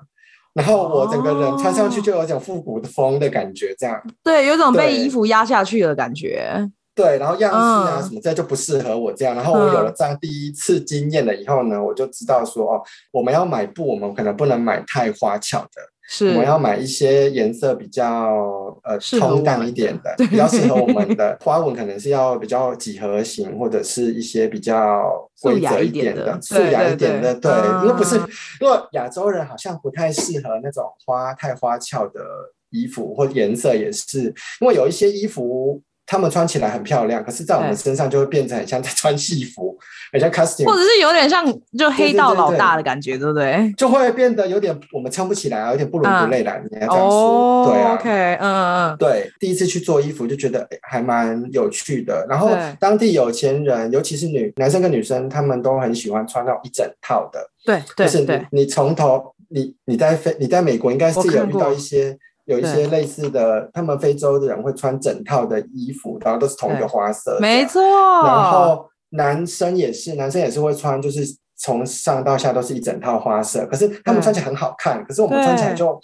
[0.53, 3.99] 然后我整个人穿上去就有种复古的风的感觉，这样。
[4.23, 6.69] 对，有种被衣服压下去的感觉。
[6.95, 9.35] 对，然后样式啊什么这就不适合我这样。
[9.35, 25.03] 然后我有了这样第一次经验了以后呢，我就知道说哦，我们要买布，我们可能不能买太花俏的，是我们要买一些颜色比较呃通淡一点的，比较适合我们的花纹，可能是要比较几何型或者是一些比较
[25.41, 27.33] 规则一点的、素雅一点的。
[27.33, 27.51] 对，
[27.81, 28.17] 因为不是，
[28.61, 32.21] 因为亚洲人好像不太适合那种花太花俏的
[32.69, 34.25] 衣服或颜色，也是
[34.61, 35.81] 因为有一些衣服。
[36.05, 39.77] 他们穿起来很漂亮，可是，在我们身上就会变成很像在穿戏服，
[40.11, 41.45] 很像 costume，或者是有点像
[41.77, 43.73] 就黑道老大的感觉，对不对，对，对？
[43.73, 46.51] 就会变得有点我们撑不起来，有点不伦不类的。
[46.51, 48.09] 嗯、你要这样说，哦、对啊，OK，
[48.41, 52.25] 嗯嗯，对，第一次去做衣服就觉得还蛮有趣的。
[52.29, 57.39] 然后当地有钱人，尤其是女男生跟女生，他们都很喜欢穿那种一整套的。
[57.65, 62.17] 对，就是你你从头你你在非你在美国应该是有遇到一些。
[62.45, 67.81] 有一些类似的，他们非洲的人会穿整套的衣服，然后都是同一个花色，没错。
[67.81, 71.21] 然后男生也是，男生也是会穿，就是
[71.57, 75.99] 从上到下都是一整套花色，可是他们穿起来很好看，可是我们穿起来就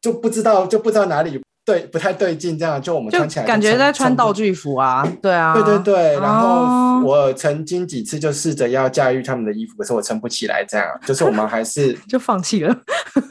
[0.00, 1.40] 就不知道就不知道哪里。
[1.66, 6.12] 对，不太对劲，这样就我们穿起来感觉在穿道具服啊，对啊，对对对。
[6.20, 12.72] 然后我曾经几次就试着要驾驭他们的衣服，可是我撑不起来，这样就是我们还是 就放弃了。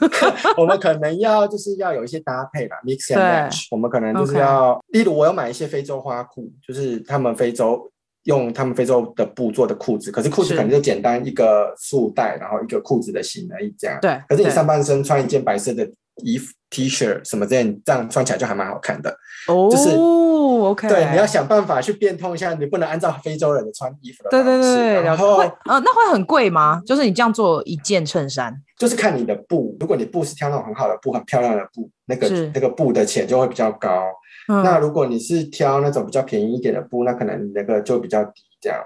[0.58, 3.68] 我们可能要就是要有一些搭配吧，mix and match。
[3.70, 7.90] 我们可能就是要，例如我要买一些非洲花裤，就是他们非洲
[8.24, 13.98] 用他们非洲的布做的裤子，可是裤子可能就简单一个束带，然后一个裤子的型而已，这样。
[14.02, 14.20] 对。
[14.28, 15.90] 可是你上半身穿一件白色的
[16.22, 16.52] 衣服。
[16.68, 19.10] T 恤什么这样，这样穿起来就还蛮好看的。
[19.48, 24.44] 哦，就是 OK，对，你要想办法去变通一下，你不能按照非洲人的穿衣服的方式。
[24.44, 26.82] 对对对，然后呃，那会很贵吗？
[26.84, 29.76] 就是你这样做一件衬衫，就是看你的布。
[29.78, 34.02] 如果你布是挑那种很好的布，很漂亮的布，那个那个布的钱就会比较高。
[34.48, 38.78] 那如果你是挑那种比较便宜一点的布，那可能那个就比较低这样。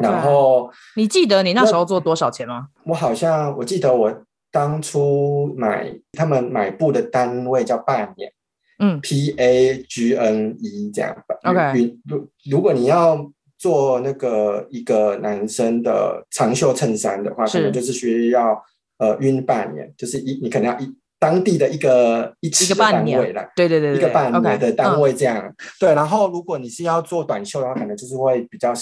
[0.00, 2.68] 然后你记得你那时候做多少钱吗？
[2.84, 4.12] 我好像我记得我。
[4.52, 8.30] 当初买他们买布的单位叫半年，
[8.78, 11.16] 嗯，P A G N E 这样。
[11.42, 18.62] OK，如如果你要做那个一个男生的长袖衬衫的话，可能就是需要
[18.98, 25.38] 呃晕半年，就是一你可能要一当地的一个一期的单位啦，对对对，一个半年的单位这样。
[25.38, 28.72] Okay, 对，然后如果你是要做短袖的话，可能就是会比较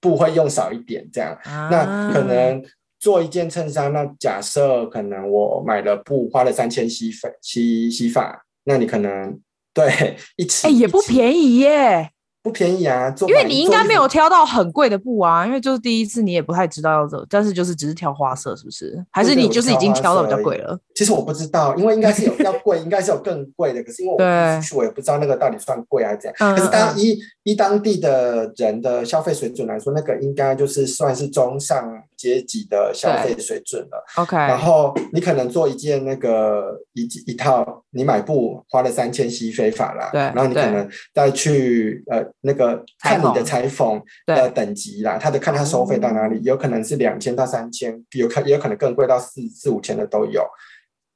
[0.00, 1.32] 布会用少一点这样。
[1.44, 2.62] 啊、那可能
[2.98, 9.38] 做一件衬衫，那假设可能我买了布花了三千西粉西西发，那你可能
[9.72, 12.10] 对 一次，哎、欸，也不便宜耶。
[12.40, 19.04] 不便宜啊，做因为你应该没有挑到很贵的布啊，因为就是第一次，你也不太知道要走，但是就是只是挑花色，是不是？
[19.10, 20.78] 还是你就是已经挑到比较贵了？
[20.94, 23.82] 其实我不知道，因为应该是有要贵，应该是有更贵的。
[23.82, 26.34] 可是因为我不去，我也不知道那个到底算贵还是怎样。
[26.38, 34.04] 嗯、可是当一依当地的人的消费水准来说，那个应该就是算是中上阶级的消费水准了。
[34.16, 42.18] OK，然后你可能做一件那个一一套，你买布花了三千西非法啦，对，然后你可能再去呃。
[42.40, 50.42] 那个看你的裁缝的等级啦，他的看他收费到哪里，有可能是两千到三千，有可也有可能更贵到四四五千的都有。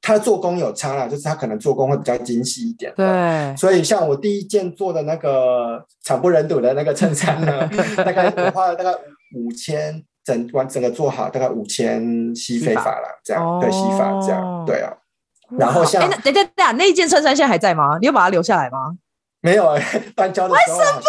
[0.02, 2.92] 他的做工有差啦，就是他可能做工会比较精细一点。
[2.94, 7.66] 对，所以像我第一件做的那个惨不忍睹的那个衬衫呢，
[8.04, 8.92] 大概我花了大概
[9.34, 14.92] 五千，整完整个做好大概五千西非法啦，这样对西法这样对啊。
[15.58, 17.98] 然后像，哎，等等等，那一件衬衫现在还在吗？
[18.00, 18.96] 你有把它留下来吗？
[19.40, 19.82] 没有哎，
[20.16, 21.00] 搬家的时候为什么？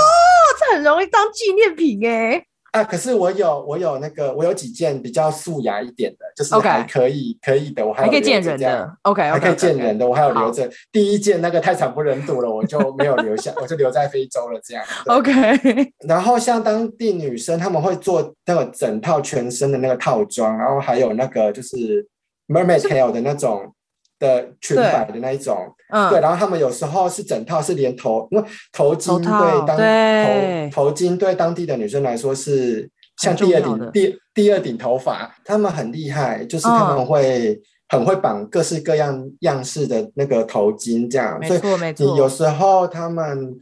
[0.60, 2.46] 这很容易当纪念品哎。
[2.74, 10.68] 啊，可是我有我有那个我有几件比较素雅一点的，就是还可以可以的，我还可以见人的，OK，还可以见人的，我还有留着。
[10.92, 14.84] 第一件那个太惨不忍睹了，我就没有留下，我就留在非洲了这样。
[15.06, 15.34] OK。
[16.08, 22.08] 然后像当地女生，他们会做那个整套全身的那个套装，然后还有那个就是
[22.48, 23.72] mermaid tail 的那种。
[24.20, 30.70] 的裙摆的那一种，嗯，对，然后他们有时候是整套是连头，因为头巾对当对。
[30.74, 41.60] 头头巾对当地的女生来说是像第二顶第第二顶头发，他们很厉害，就是他们会很会绑各式各样样式的那个头巾，这样，所以
[41.98, 43.56] 你有时候他们。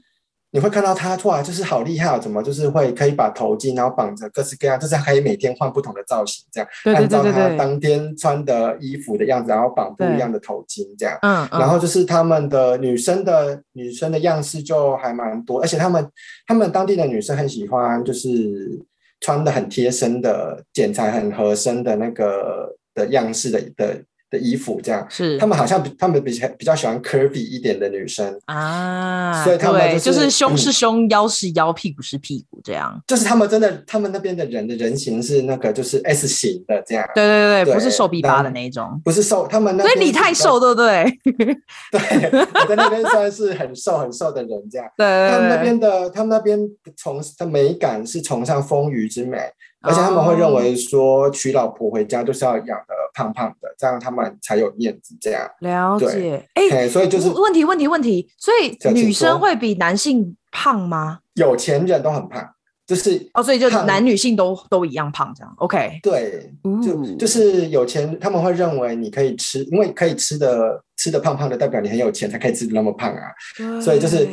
[0.52, 11.18] 你会看到他哇，就是好厉害，怎么就是会可以把头巾，然后绑着各式各样，就是可以每天换不同的造型，这样按照他当天穿的衣服的样子，然后绑不一样的头巾，这样。
[11.22, 16.06] 嗯，然后就是他们的女生的女生的样式就还蛮多，而且他们
[16.46, 18.30] 他们当地的女生很喜欢，就是
[19.22, 24.04] 穿的很贴身的剪裁很合身的那个的样式的的。
[24.32, 33.00] 的衣服这样是，他们好像比他们比较比较喜欢 curvy 一点的女生啊，所以他们、就是、就是胸是胸，嗯，腰是腰，屁股是屁股这样。
[33.06, 37.06] 就是他们真的，他们那边的人的人形是那个就是 S 型的这样。
[37.14, 39.84] 对对对，对不是瘦逼巴的那一种，不是瘦，他们那。
[39.84, 41.06] 所以你太瘦，对不对？
[41.92, 44.88] 对，我在那边算是很瘦很瘦的人这样。
[44.98, 46.58] 对，他们那边的，他们那边
[46.96, 49.38] 崇的美感是崇尚丰腴之美。
[49.82, 55.18] 而且他们会认为说，娶老婆回家都是要养的胖胖的，这样他们才有面子。
[55.20, 58.30] 这样了解，哎、欸，所以就是问题，问题，问题。
[58.38, 61.20] 所以女生会比男性胖吗？
[61.34, 62.48] 有钱人都很胖，
[62.86, 65.52] 就是哦，所以就男女性都都一样胖，这样。
[65.58, 73.82] OK，对，就就是有钱，他们会认为你可以吃，因为可以吃的吃的胖胖的，代表你很有钱，才可以吃的那么胖啊。
[73.82, 74.28] 所以就是。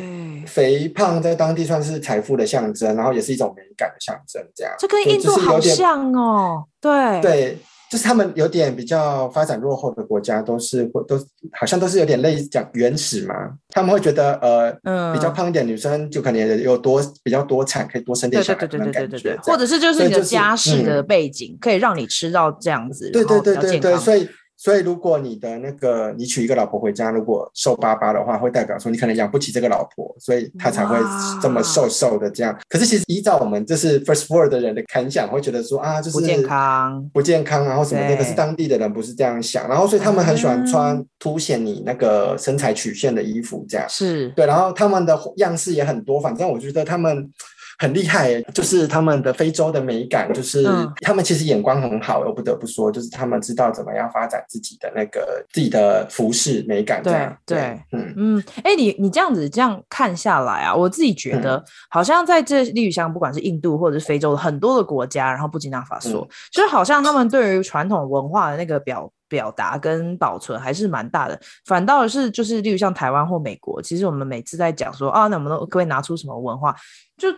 [0.49, 4.73] 肥胖在当地算是财富的象征，然后也是一种美感的象征，这样。
[4.79, 7.57] 这跟印度好像哦，对对，
[7.89, 11.17] 就是他们有点比较发展落后的国家，都是会都
[11.53, 13.33] 好像都是有点类似讲原始嘛，
[13.69, 24.27] 他们会觉得呃，嗯，比较胖一点女生就可能有多比较多产，可以多生点小孩，对对对对对对，或者是就是你的家世的背景，可以让你吃到这样子，对对对对对，所以。
[24.61, 30.97] 所以，如果你的那个你娶一个老婆回家，如果瘦巴巴的话，会代表说你可能养不起这个老婆，所以他才会
[31.41, 32.53] 这么瘦瘦的这样。
[32.67, 38.17] 可是，其实依照我们就是 first world 的人的感想，会觉得说啊，就是不健康，不健康，然后什么的。
[38.17, 44.45] 可是当地的人不是这样想，然后所以他们很喜欢穿凸显你那个身材曲线的衣服，这样是对。
[44.45, 47.31] 然后他们的样式也很多，反正我觉得他们。
[47.79, 50.67] 很厉害，就是他们的非洲的美感，就是
[50.99, 57.37] 他们其实眼光很好，我不得不说，就是他们知道怎么样发展自己的那个自己的服饰美感这样。
[57.45, 71.39] 对，对，嗯嗯，哎、欸，你你这样子这样看下来啊，我自己觉得好像在这例如像不管是印度或者是非洲的很多的国家，然后布基纳法索，就是好像他们对于传统文化的那个表表达跟保存还是蛮大的。
[71.65, 76.75] 反倒是就是例如像台湾或美国，其实我们每次在讲说啊，那我们都可不可以拿出什么文化
[77.15, 77.29] 就。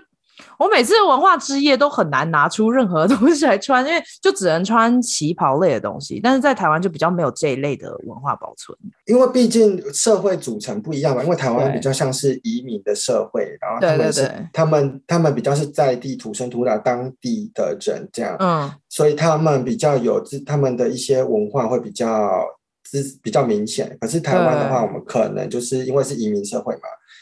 [0.57, 6.19] 我每次文化之夜都很难拿出任何 东西来穿，因为就只能穿旗袍类的东西。
[6.21, 11.23] 但是在台湾就比较没有这一类的文化保存，因为毕竟社会组成不一样嘛。
[11.23, 22.43] 因为台湾比较像是移民的社会，然后他们是他们他们比较是在地土生土长当地的人这样，嗯，所以他们比较有自他们的一些文化会比较
[22.83, 23.97] 自比较明显。
[23.99, 26.81] 可是台湾的话，我们可能就是因为是移民社会嘛，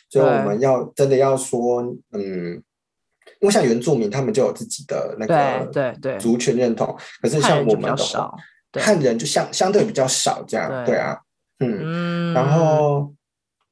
[0.10, 1.82] 所以我们要真的要说，
[2.14, 2.62] 嗯。
[3.42, 8.32] 因为像原住民，他们就有自己的那个对对族群认同，可是像我们的话，
[8.74, 11.18] 汉人就相相对比较少这样，对啊，
[11.60, 13.14] 嗯，然后。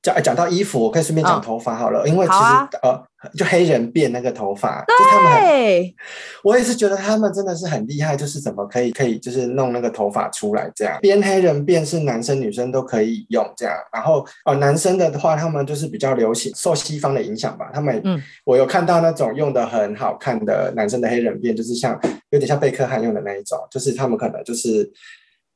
[0.08, 3.03] 讲讲到衣服，我可以顺便讲头发好了，哦、因为其实、啊、呃，
[3.38, 5.93] 就黑人变那个头发，对就他们很，
[6.43, 21.99] 我也是觉得他们真的是很厉害，就是怎么可以可以就是弄那个头发出来这样，编黑人辫是男生女生都可以用这样，然后哦、呃，男生的话他们就是比较流行，受西方的影响吧，他们，嗯，我有看到那种用的很好看的男生的黑人辫，就是像
[22.30, 24.91] 有点像贝克汉用的那一种，就是他们可能就是。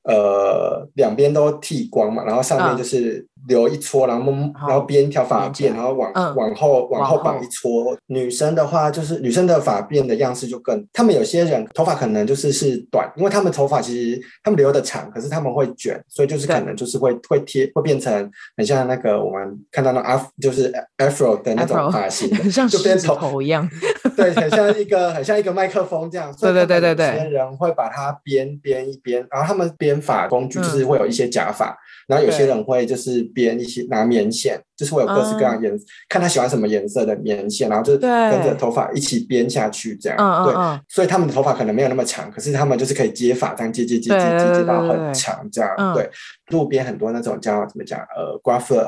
[0.03, 4.31] 呃，两边都剃光嘛，然后上面就是留一撮，然后
[4.67, 7.95] 然后编一条发辫，然后往往后往后绑一撮。
[8.07, 18.11] 女生的话，就是女生的发辫的样式就更，他们有些人头发可能就是是短，因为他们头发其实他们留的长，可是他们会卷，所以就是可能就是会会贴会变成
[18.57, 23.69] 很像那个我们看到那 af 就是 afro 的那种发型，很 像狮子头一样，
[24.17, 26.33] 对，很像一个很像一个麦克风这样。
[26.41, 29.91] 对对对对对，有些人会把它编编一编，然后他们编。
[29.91, 31.75] 编发工具就是会有一些假发，嗯、
[32.07, 40.43] 然后有些人会就是编一些拿棉线，就是会有各式各样颜，嗯、看他喜欢什么颜色的棉线，然后就是跟着头发一起编下去，这样。
[40.45, 45.93] 对，对，所以他们的头发可能没有那么长，可是他们就是可以接发，这样接接接接接接到很长，这样。
[45.93, 46.09] 对，
[46.47, 47.99] 路边很多那种叫怎么讲？
[48.15, 48.87] 呃，coiffeur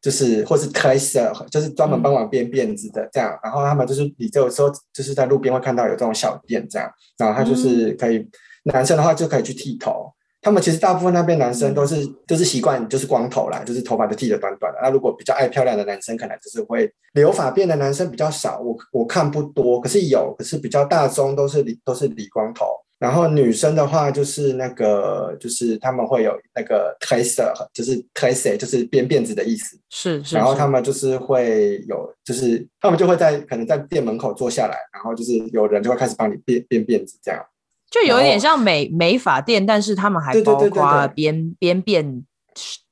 [0.00, 3.38] 就是或是 tresseur 就是专门帮忙编辫子的这样。
[3.42, 8.30] 然后他们就是你就有时候就是在路边会看到有这种小店这样，然后他就是可以、嗯、
[8.64, 10.12] 男生的话就可以去剃头。
[10.44, 14.78] 他们其实大部分那边男生都是就是习惯就是光头啦，就是头发都剃得短短的。
[14.82, 18.60] 那如果比较爱漂亮的男生，可能就是会留发辫的男生比较少。
[18.60, 22.66] 我我看不多，可是有，可是比较大宗都是理都是理光头。
[22.98, 29.78] 然后女生的话就是那个就是他们会有那个 tresser，就是 tresser 就是编辫子的意思。
[29.88, 30.36] 是是。
[30.36, 37.42] 然后他们就是会有，就是他们就会在可能在店门口坐下来，然后就是有人就会开始帮你编编辫子这样。
[37.90, 42.22] 就有点像美美发店，但是他们还包括编编辫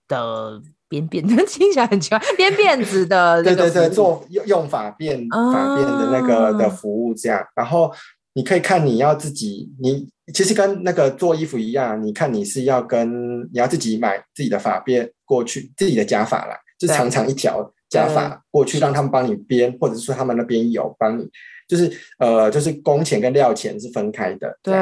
[0.06, 2.20] 的编辫， 听起来很奇怪。
[2.36, 7.44] 编辫子的，对对对，做用用发辫发辫的那个的服务这样。
[7.56, 7.92] 然后
[8.34, 21.28] 你可以看你要自己，你其实跟那个做衣服一样，你看你是要跟你要自己买自己的发辫过去，自己的假发啦，就长长一条假发过去，让他们帮你编，或者是说他们那边有帮你。
[21.72, 24.74] 就是呃，就是工钱跟料钱是分开的，对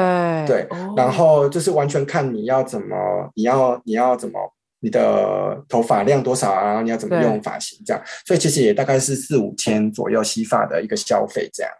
[0.45, 0.67] 对，
[0.97, 4.37] 然后就是完全看你要怎么，你要你要怎么，
[4.81, 11.71] 你的头发量多少啊，然后你要怎么用发型这样，所以其实也大概是四五千左右洗发的一个消费这样，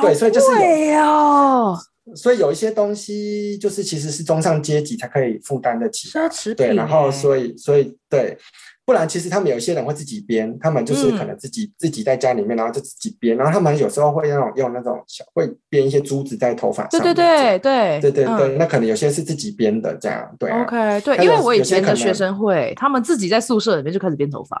[0.00, 0.46] 对，所以就是
[0.92, 1.74] 有，
[2.14, 8.36] 所以有一些东西就是其实是中上阶级才可以负担得起，奢侈品，对，然后所以所以对。
[8.84, 16.98] 不然，其实他们有些人会自己编，他们就是可能自己、嗯、自己在家里面，然后就自己编，然后他们有时候会那种用那种小会编一些珠子在头发上。
[16.98, 20.62] 对对对对对对对，那可能有些是自己编的这样，对、啊。
[20.62, 24.58] OK，对，因为我以前的学生会，他们自己在宿舍里面就开始编头发。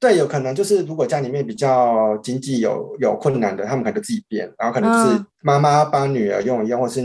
[0.00, 7.02] 对，有可能就是如果家里面比较经济有有困难的，他们可能就自己编，然后可能就是妈妈帮女儿用一用，或是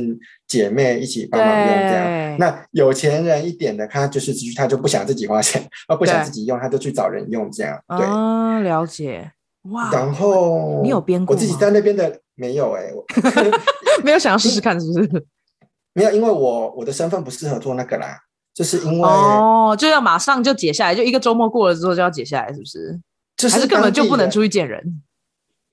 [0.47, 2.37] 姐妹一起帮忙用这样。
[2.37, 7.79] 那有钱人一点的，他就是他就不想自己花钱，而不想自己用，他就去找人用这样。
[7.97, 9.31] 对，啊，了解。
[9.71, 11.33] 哇，然后你有编过？
[11.35, 13.51] 我自己在那边的没有哎、欸，
[14.03, 15.25] 没有想要试试看是不是？
[15.95, 18.19] 没有，因为我我的身份不适合做那个啦。
[18.53, 22.99] 就是因为哦，就要马上就解下来，就一个周末过了之后就要解下来，是不是？
[23.35, 25.01] 就是还是根本就不能出去见人？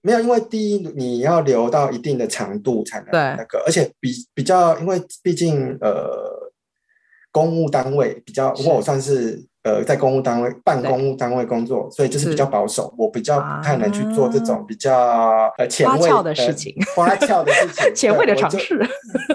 [0.01, 6.51] 没有，因为第一你要留到一定的长度才能那个，而且比比较，因为毕竟呃，
[7.31, 18.79] 公务单位比较，我算是呃在公务单位办公务单位工作，所以就是比较保守，我比较不太能去做这种比较呃前卫的事情，花俏的事情， 前卫的尝试。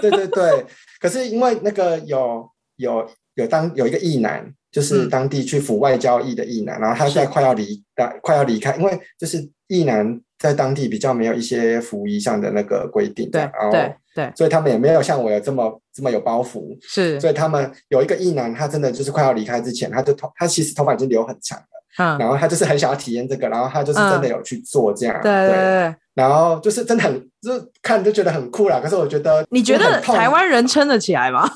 [0.00, 0.66] 对对对，
[1.00, 3.08] 可是因为那个有有。
[3.36, 25.56] 有当有一个役男，就是当地去服外交易的役男，嗯、然后他现在快要离，是快要离开，因为就是役男在当地比较没有一些服役上的那个规定，对，然后对对，所以他们也没有像我有这么这么有包袱，是，所以他们有一个役男，他真的就是快要离开之前，他就头他其实头发已经留很长了，嗯，然后他就是很想要体验这个，然后他就是真的有去做这样，嗯、对对对。
[25.56, 28.80] 对然后就是真的很，就是看就觉得很酷啦。
[28.82, 31.46] 可是我觉得，你觉得台湾人撑得起来吗？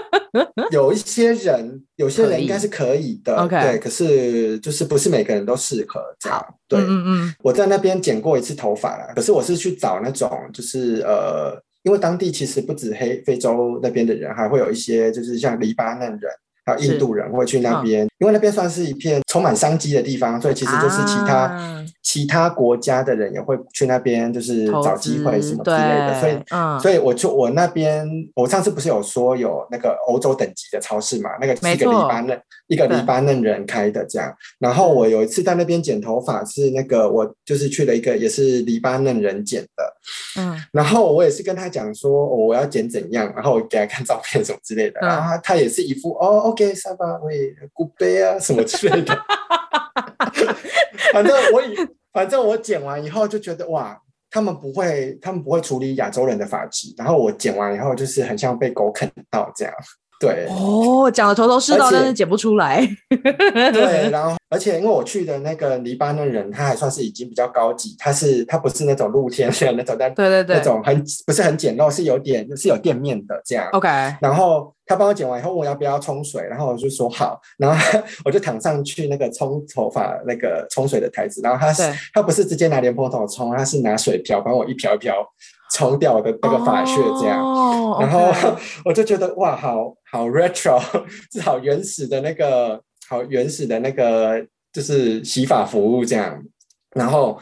[0.70, 3.34] 有一些人，有些人应该是可以的。
[3.36, 3.78] OK，对。
[3.78, 6.38] 可是就是不是每个人都适合这样。
[6.38, 7.34] 好对，嗯嗯。
[7.42, 9.14] 我在那边剪过一次头发啦。
[9.16, 16.20] 可是我是去找那种，就是呃，因为当地其实不止黑非洲那边的人，还会有一些就是像黎巴嫩人。
[16.66, 26.20] 还有印度人会去那边，嗯、因为那边算是一片充满商机的地方，所以其实就是其他、啊、其他国家的人也会去那边，就是找机会什么之类的。
[26.20, 28.04] 所以，嗯、所以我就我那边，
[28.34, 31.30] 我上次不是有说有那个欧洲等级的超市嘛？
[31.40, 32.36] 那个是一个黎巴嫩
[32.66, 34.34] 一个黎巴嫩人开的这样。
[34.58, 39.96] 然后我有一次在那边剪头发，是那个我就是去了一个也是黎巴嫩人剪的，
[40.40, 46.52] 嗯，然后我也是跟他讲说我要剪怎样，然后我给他看照片什么之类的，嗯、然后他他也是一副哦。
[46.56, 49.14] 给沙发喂古贝啊什么之类的，
[51.12, 51.76] 反正我以
[52.14, 54.00] 反正我剪完以后就觉得哇，
[54.30, 59.74] 他们不会他们不会处理亚洲人的发质，然后我剪完以后就是很像被狗啃到这样。
[60.18, 62.86] 对哦，讲的头头是道，且但是剪不出来。
[63.10, 73.68] 对，然后而且因为我去的那个黎巴嫩人，他还算是已经比较高级，他是他不是那种露天的那种，但对对对，那种很不是很简陋，是有点是有店面的这样。
[73.72, 73.88] OK，
[74.20, 81.82] 然后他帮我剪完以后问我要不要冲水，然后我就说好，然后 我就躺上去那个冲头发那个冲水的台子，然后他是
[82.14, 85.14] 他不是直接拿莲蓬头冲，他是拿水瓢帮我一瓢一瓢。
[85.76, 88.32] 冲掉我的那个发屑，这样，oh, 然后
[88.82, 90.80] 我就觉得哇，好好 retro，
[91.30, 96.42] 是好原始的那个，好原始的那个，就是洗发服务这样。
[96.94, 97.38] 然后，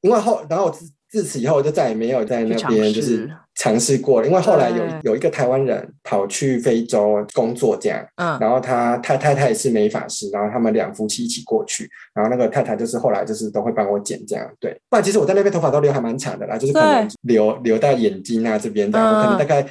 [0.00, 3.30] 因为后，然后自自此以后，我就再也没有在那边就是。
[3.54, 19.62] 尝试过，因为后来有有一个台湾人跑去非洲工作，这样，嗯，然后他太太太也是美发师，然后他们两夫妻一起过去，然后那个太太就是后来就是都会帮我剪这样，对，不然其实我在那边头发都留还蛮长的啦，就是可能留留到眼睛啊这边这样，我可能大概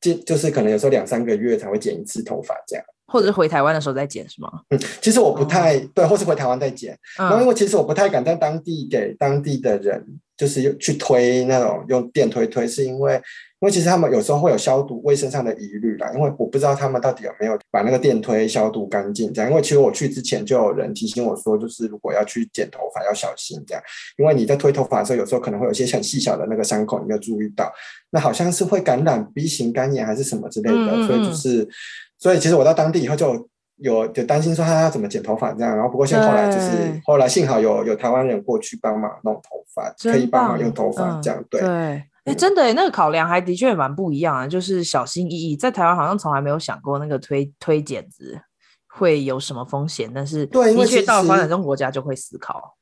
[0.00, 4.50] 就就是可能有时候两三个月才会剪一次头发这样，或者是回台湾的时候再剪是吗？
[4.70, 10.06] 嗯，其实我不太对，或是回台湾再剪，然后因为其实我不太敢在当地给当地的人。
[10.40, 19.50] 就是去推那种用电推推，是因为因为其实他们有时候会有消毒卫生上的疑虑啦，因为我不知道他们到底有没有把那个电推消毒干净这样。
[19.50, 23.82] 因为其实我去之前就有人提醒我说，就是如果要去剪头发要小心这样，
[24.16, 27.70] 因为你在推头发的时候，有时候可能会有一些很细小的那个伤口，你没有注意到，
[28.08, 31.68] 那好像是会感染 B 型肝炎还是什么之类的，所以就是，
[32.20, 33.48] 所以其实我到当地以后就。
[33.82, 41.60] 有就担心说他要怎么剪头发这样，然后不过现在后来就是对后来幸好有有台湾人过去帮忙弄头发，可以帮忙用头发这样、嗯、对。
[41.62, 48.38] 哎对，真的，那个考量还的确蛮不一样啊，就是小心翼翼，在台湾好像从来没有想过那个推推剪子
[48.86, 52.74] 会有什么风险，但是对，的确到发展中国家就会思考，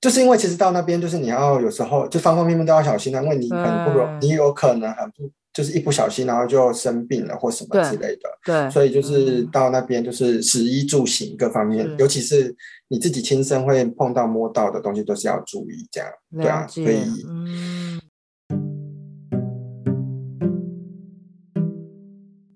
[0.00, 5.28] 就是因为其实到那边就是你要有时候就方方面面都要小心啊，因为你很不容对你有可能很不。
[5.58, 12.54] 就是一不小心，然后就生病了或什么之类的，对，对，所以就是到那边就是食衣住行各方面，嗯、尤其是
[12.86, 18.00] 你自己亲身会碰到摸到的东西，都是要注意这样，对啊，所以，嗯，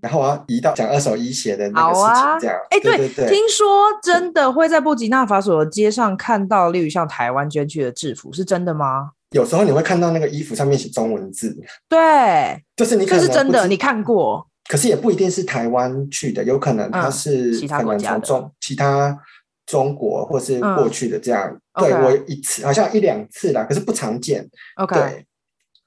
[0.01, 3.67] 然后我要移到讲二手衣鞋的那个事情，这样，哎，对对对，听说
[4.01, 9.11] 真的会在布吉纳法索的街上看到，例如像台湾捐去的制服，是真的吗？
[9.33, 11.57] 有时候你会看到那个衣服上面写中文字，
[11.89, 19.19] 对，就是你这是真的，你看过，可是也不一定是台湾去的，有可能它是可能从中、嗯、其他
[19.67, 21.59] 中国或是过去的这样。
[21.73, 24.47] 嗯、对我一次好像一两次啦，可是不常见。
[24.77, 25.27] OK，对。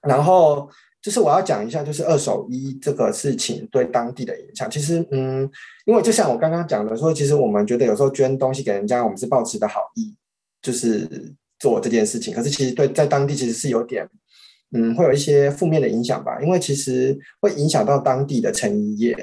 [0.02, 0.68] 然后
[1.00, 4.68] 就是我要讲一下，就是二手衣这个事情对当地的影响。
[4.70, 5.48] 其实，嗯，
[5.86, 10.16] 因为就像我刚刚讲的说，其实我们觉得有时候捐东西给人家，我们是抱持的好意，
[10.62, 11.36] 就是。
[11.60, 14.08] 做这件事情，可是其实对在当地其实是有点，
[14.76, 19.16] 嗯，会有一些负面的影响吧，因为其实会影响到当地的成衣业，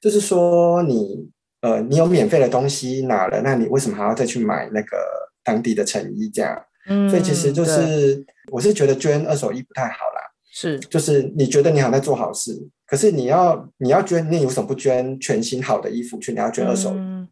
[0.00, 1.28] 就是说你
[1.62, 4.96] 呃，你有免费的东西拿了，那你为什么还要再去买那个
[5.42, 6.60] 当地的成衣这样？
[6.88, 10.20] 嗯，所以其实就是我是觉得捐二手衣不太好啦，
[10.52, 12.52] 是，就是你觉得你好像在做好事，
[12.86, 16.32] 可是你要你要捐，你为什么不捐全新好的衣服去？
[16.32, 16.98] 你要捐二手衣？
[16.98, 17.28] 嗯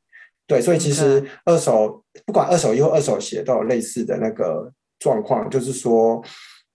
[0.46, 6.22] 对，所以其实二手不管二手衣或二手鞋都有类似的那个状况，就是说，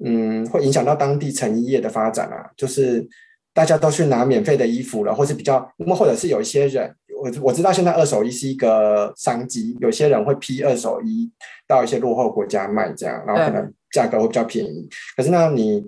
[0.03, 2.49] 嗯，会影响到当地成衣业的发展啊。
[2.57, 3.07] 就是
[3.53, 11.31] 大家都去拿免费的衣服了，或是比较，那么或者是有一些人，我我知道现在二手衣是一个商机，有些人会批二手衣
[11.67, 14.89] 到一些落后国家卖，这样，然后可能价格会比较便宜。
[15.15, 15.83] 可是那你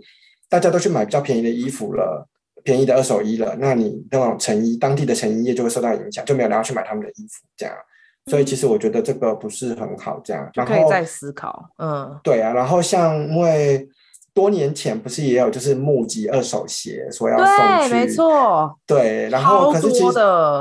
[0.47, 2.27] 大家都去买比较便宜的衣服了。
[2.63, 7.75] 便宜的二手衣了，那你那种成衣，当地的成衣业就会受到影响，就没有人要去买他们的衣服，这样。
[8.25, 10.49] 所以其实我觉得这个不是很好，这样。
[10.53, 12.53] 然后可以再思考，嗯，对啊。
[12.53, 13.87] 然后像因为。
[14.33, 17.45] 多年前不是也有就是募集二手鞋，说要送
[17.83, 19.29] 去，对，没错，对。
[19.29, 20.19] 然后可是其实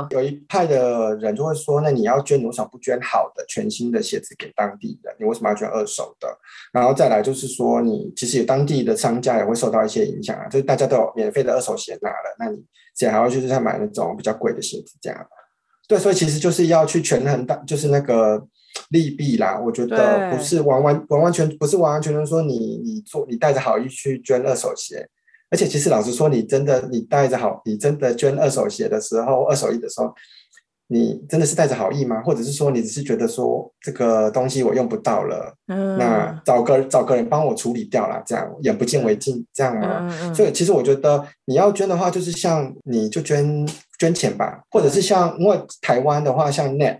[0.09, 5.15] 有一派的人就会说，那你要捐，你为什么不捐好的全新的鞋子给当地人？
[5.19, 6.27] 你为什么要捐二手的？
[6.73, 12.57] 然后再来就是说，你其实有当地的商家也会受到一些影响啊，就是大家都有免费的二手鞋拿了，那你
[12.93, 15.17] 自然还要就是在买那种比较贵的鞋子这样。
[15.87, 18.41] 对，所以其实就是要去权衡到，就是那个
[18.89, 19.59] 利弊啦。
[19.63, 25.07] 我觉得不是完完完完全不是完完全全说你你做你带着好意去捐二手鞋，
[25.49, 30.13] 而且其实老实说，你真的你带着好，你真的捐二手鞋的时候，二手衣的时候。
[30.93, 32.21] 你真的是带着好意吗？
[32.21, 39.99] 或者是说你只是觉得说这个东西我用不到了，嗯，那找个找个人帮我处理掉了，这样眼不见为净，这样吗？
[40.01, 40.35] 嗯嗯。
[40.35, 43.65] 所以其实我觉得你要捐的话，就是像你就捐
[43.97, 46.99] 捐钱吧，或者是像因为台湾的话，像 Net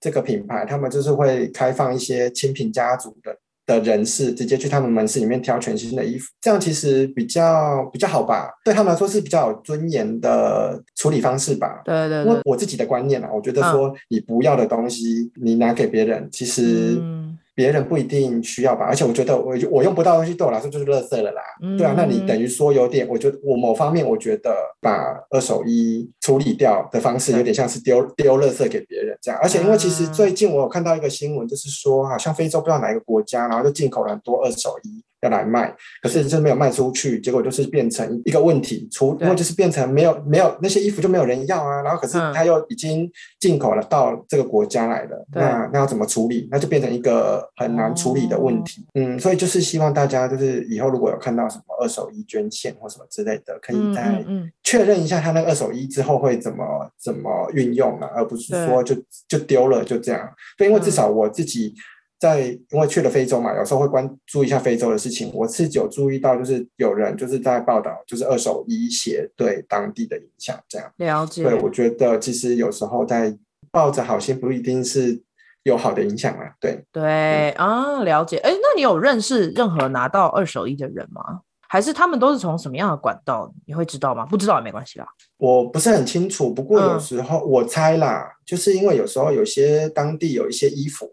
[0.00, 3.36] 这个品牌，他们就是会开放一些清贫家族的。
[3.66, 8.50] 的人士直接去他们门市里面挑全新的衣服，这样其实比较比较好吧？
[8.64, 11.80] 对他们来说是比较有尊严的处理方式吧？
[11.84, 16.98] 对对对，因为我自己的观念啊，我觉得说你不要的东西，你拿给别人，其实。
[17.00, 17.29] 嗯
[17.60, 21.42] 别人不一定需要吧，而且我觉得我我用不到的东西对我来说就是垃圾了啦。
[21.60, 24.50] 嗯、对啊，那你等于说有点，我觉得我某方面我觉得
[24.80, 29.38] 把二手衣处理掉的方式有点像是丢丢垃圾给别人这样。
[29.42, 35.04] 而且因为其实最近我有看到一个新闻，就是说好像非洲不知道哪一个国家，然后就进口了很多二手衣。
[35.22, 46.48] 要来卖，可是就是没有卖出去，结果就是变成一个问题，除因为就是变成没有没有那些衣服就没有人要啊，然后可是他又已经进口了到这个国家来了，嗯、那那要怎么处理？
[46.50, 48.80] 那就变成一个很难处理的问题。
[48.80, 54.24] 哦、嗯，所以就是希望大家就是以后如果有看到什么二手衣捐献或什么之类的，可以再
[54.62, 58.96] 确认一下他那个二手衣之后会怎么怎么运用啊，而不是说就
[59.28, 60.28] 就丢了就这样。
[60.56, 61.74] 对，因为至少我自己。
[62.20, 65.32] 在因为去了非洲嘛，有时候会关注一下非洲的事情。
[65.34, 70.92] 我是有注意到，就是有人就是在报道，就是二手衣鞋对当地的影响这样。
[70.98, 71.42] 了解。
[71.42, 73.34] 对，我觉得其实有时候在
[73.72, 75.22] 抱着好心，不一定是
[75.62, 76.52] 有好的影响啊。
[76.60, 78.36] 对对啊，了解。
[78.36, 81.40] 哎，那你有认识任何拿到二手衣的人吗？
[81.70, 83.50] 还是他们都是从什么样的管道？
[83.64, 84.26] 你会知道吗？
[84.26, 85.06] 不知道也没关系啦。
[85.38, 91.10] 我不是很清楚，不过有时候我猜啦，嗯、就是因为有时候有些当地有一些衣服。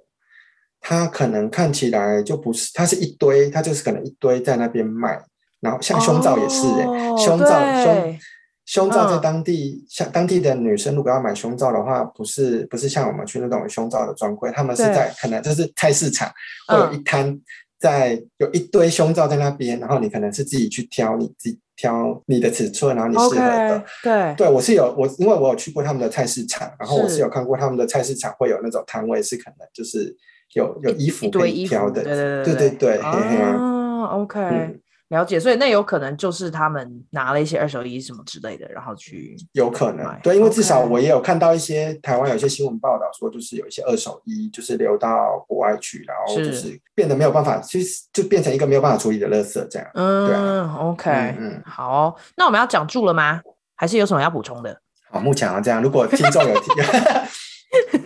[0.79, 5.19] 它可能看起来就不是，它是一堆，它就是可能一堆在那边卖，
[5.59, 8.19] 然后像胸罩也是哎、欸，哦、胸罩胸
[8.65, 16.31] 胸罩在当地，嗯、像当地的女生如果要买胸罩的话，不是不是像我们去那种胸罩的专柜，他们是在可能就是菜市场
[16.67, 17.37] 会有一摊
[17.79, 30.15] 在、嗯、有一堆胸罩在那边，然后你可能是自己去挑，你自己挑你的尺寸，然后你适合的，对对，我是有我因为我有去过他们的菜市场，然后我是有看过他们的菜市场会有那种摊位是可能就是。
[30.53, 34.79] 有有衣服可以挑的，对对对对对，啊，OK，
[35.09, 35.39] 了解。
[35.39, 49.87] 所以那有可能就是他们拿了一些二手衣什么之类的，然后去有可能对，因为至少我也有看到一些台湾有一些新闻报道说，就是有一些二手衣就是流到国外去，然后就是变得没有办法，其实就变成一个没有办法处理的垃圾这样。
[49.93, 53.41] 嗯，OK，嗯，好，那我们要讲住了吗？
[53.75, 54.81] 还是有什么要补充的？
[55.09, 56.73] 好，目前啊这样，如果听众有听。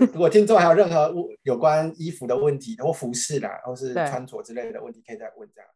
[0.02, 5.70] 如果听众还有任何有关衣服的问题，或服饰啦，或是穿着之类的问题，可以再问这样。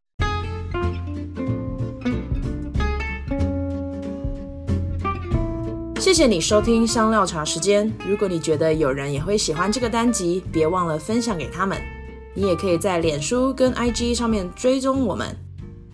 [6.01, 7.91] 谢谢你收听香料茶时间。
[8.07, 11.77] 如果你觉得有人也会喜欢这个单集，别忘了分享给他们。
[12.33, 15.44] 你也可以在脸书跟 IG 上面追踪我们。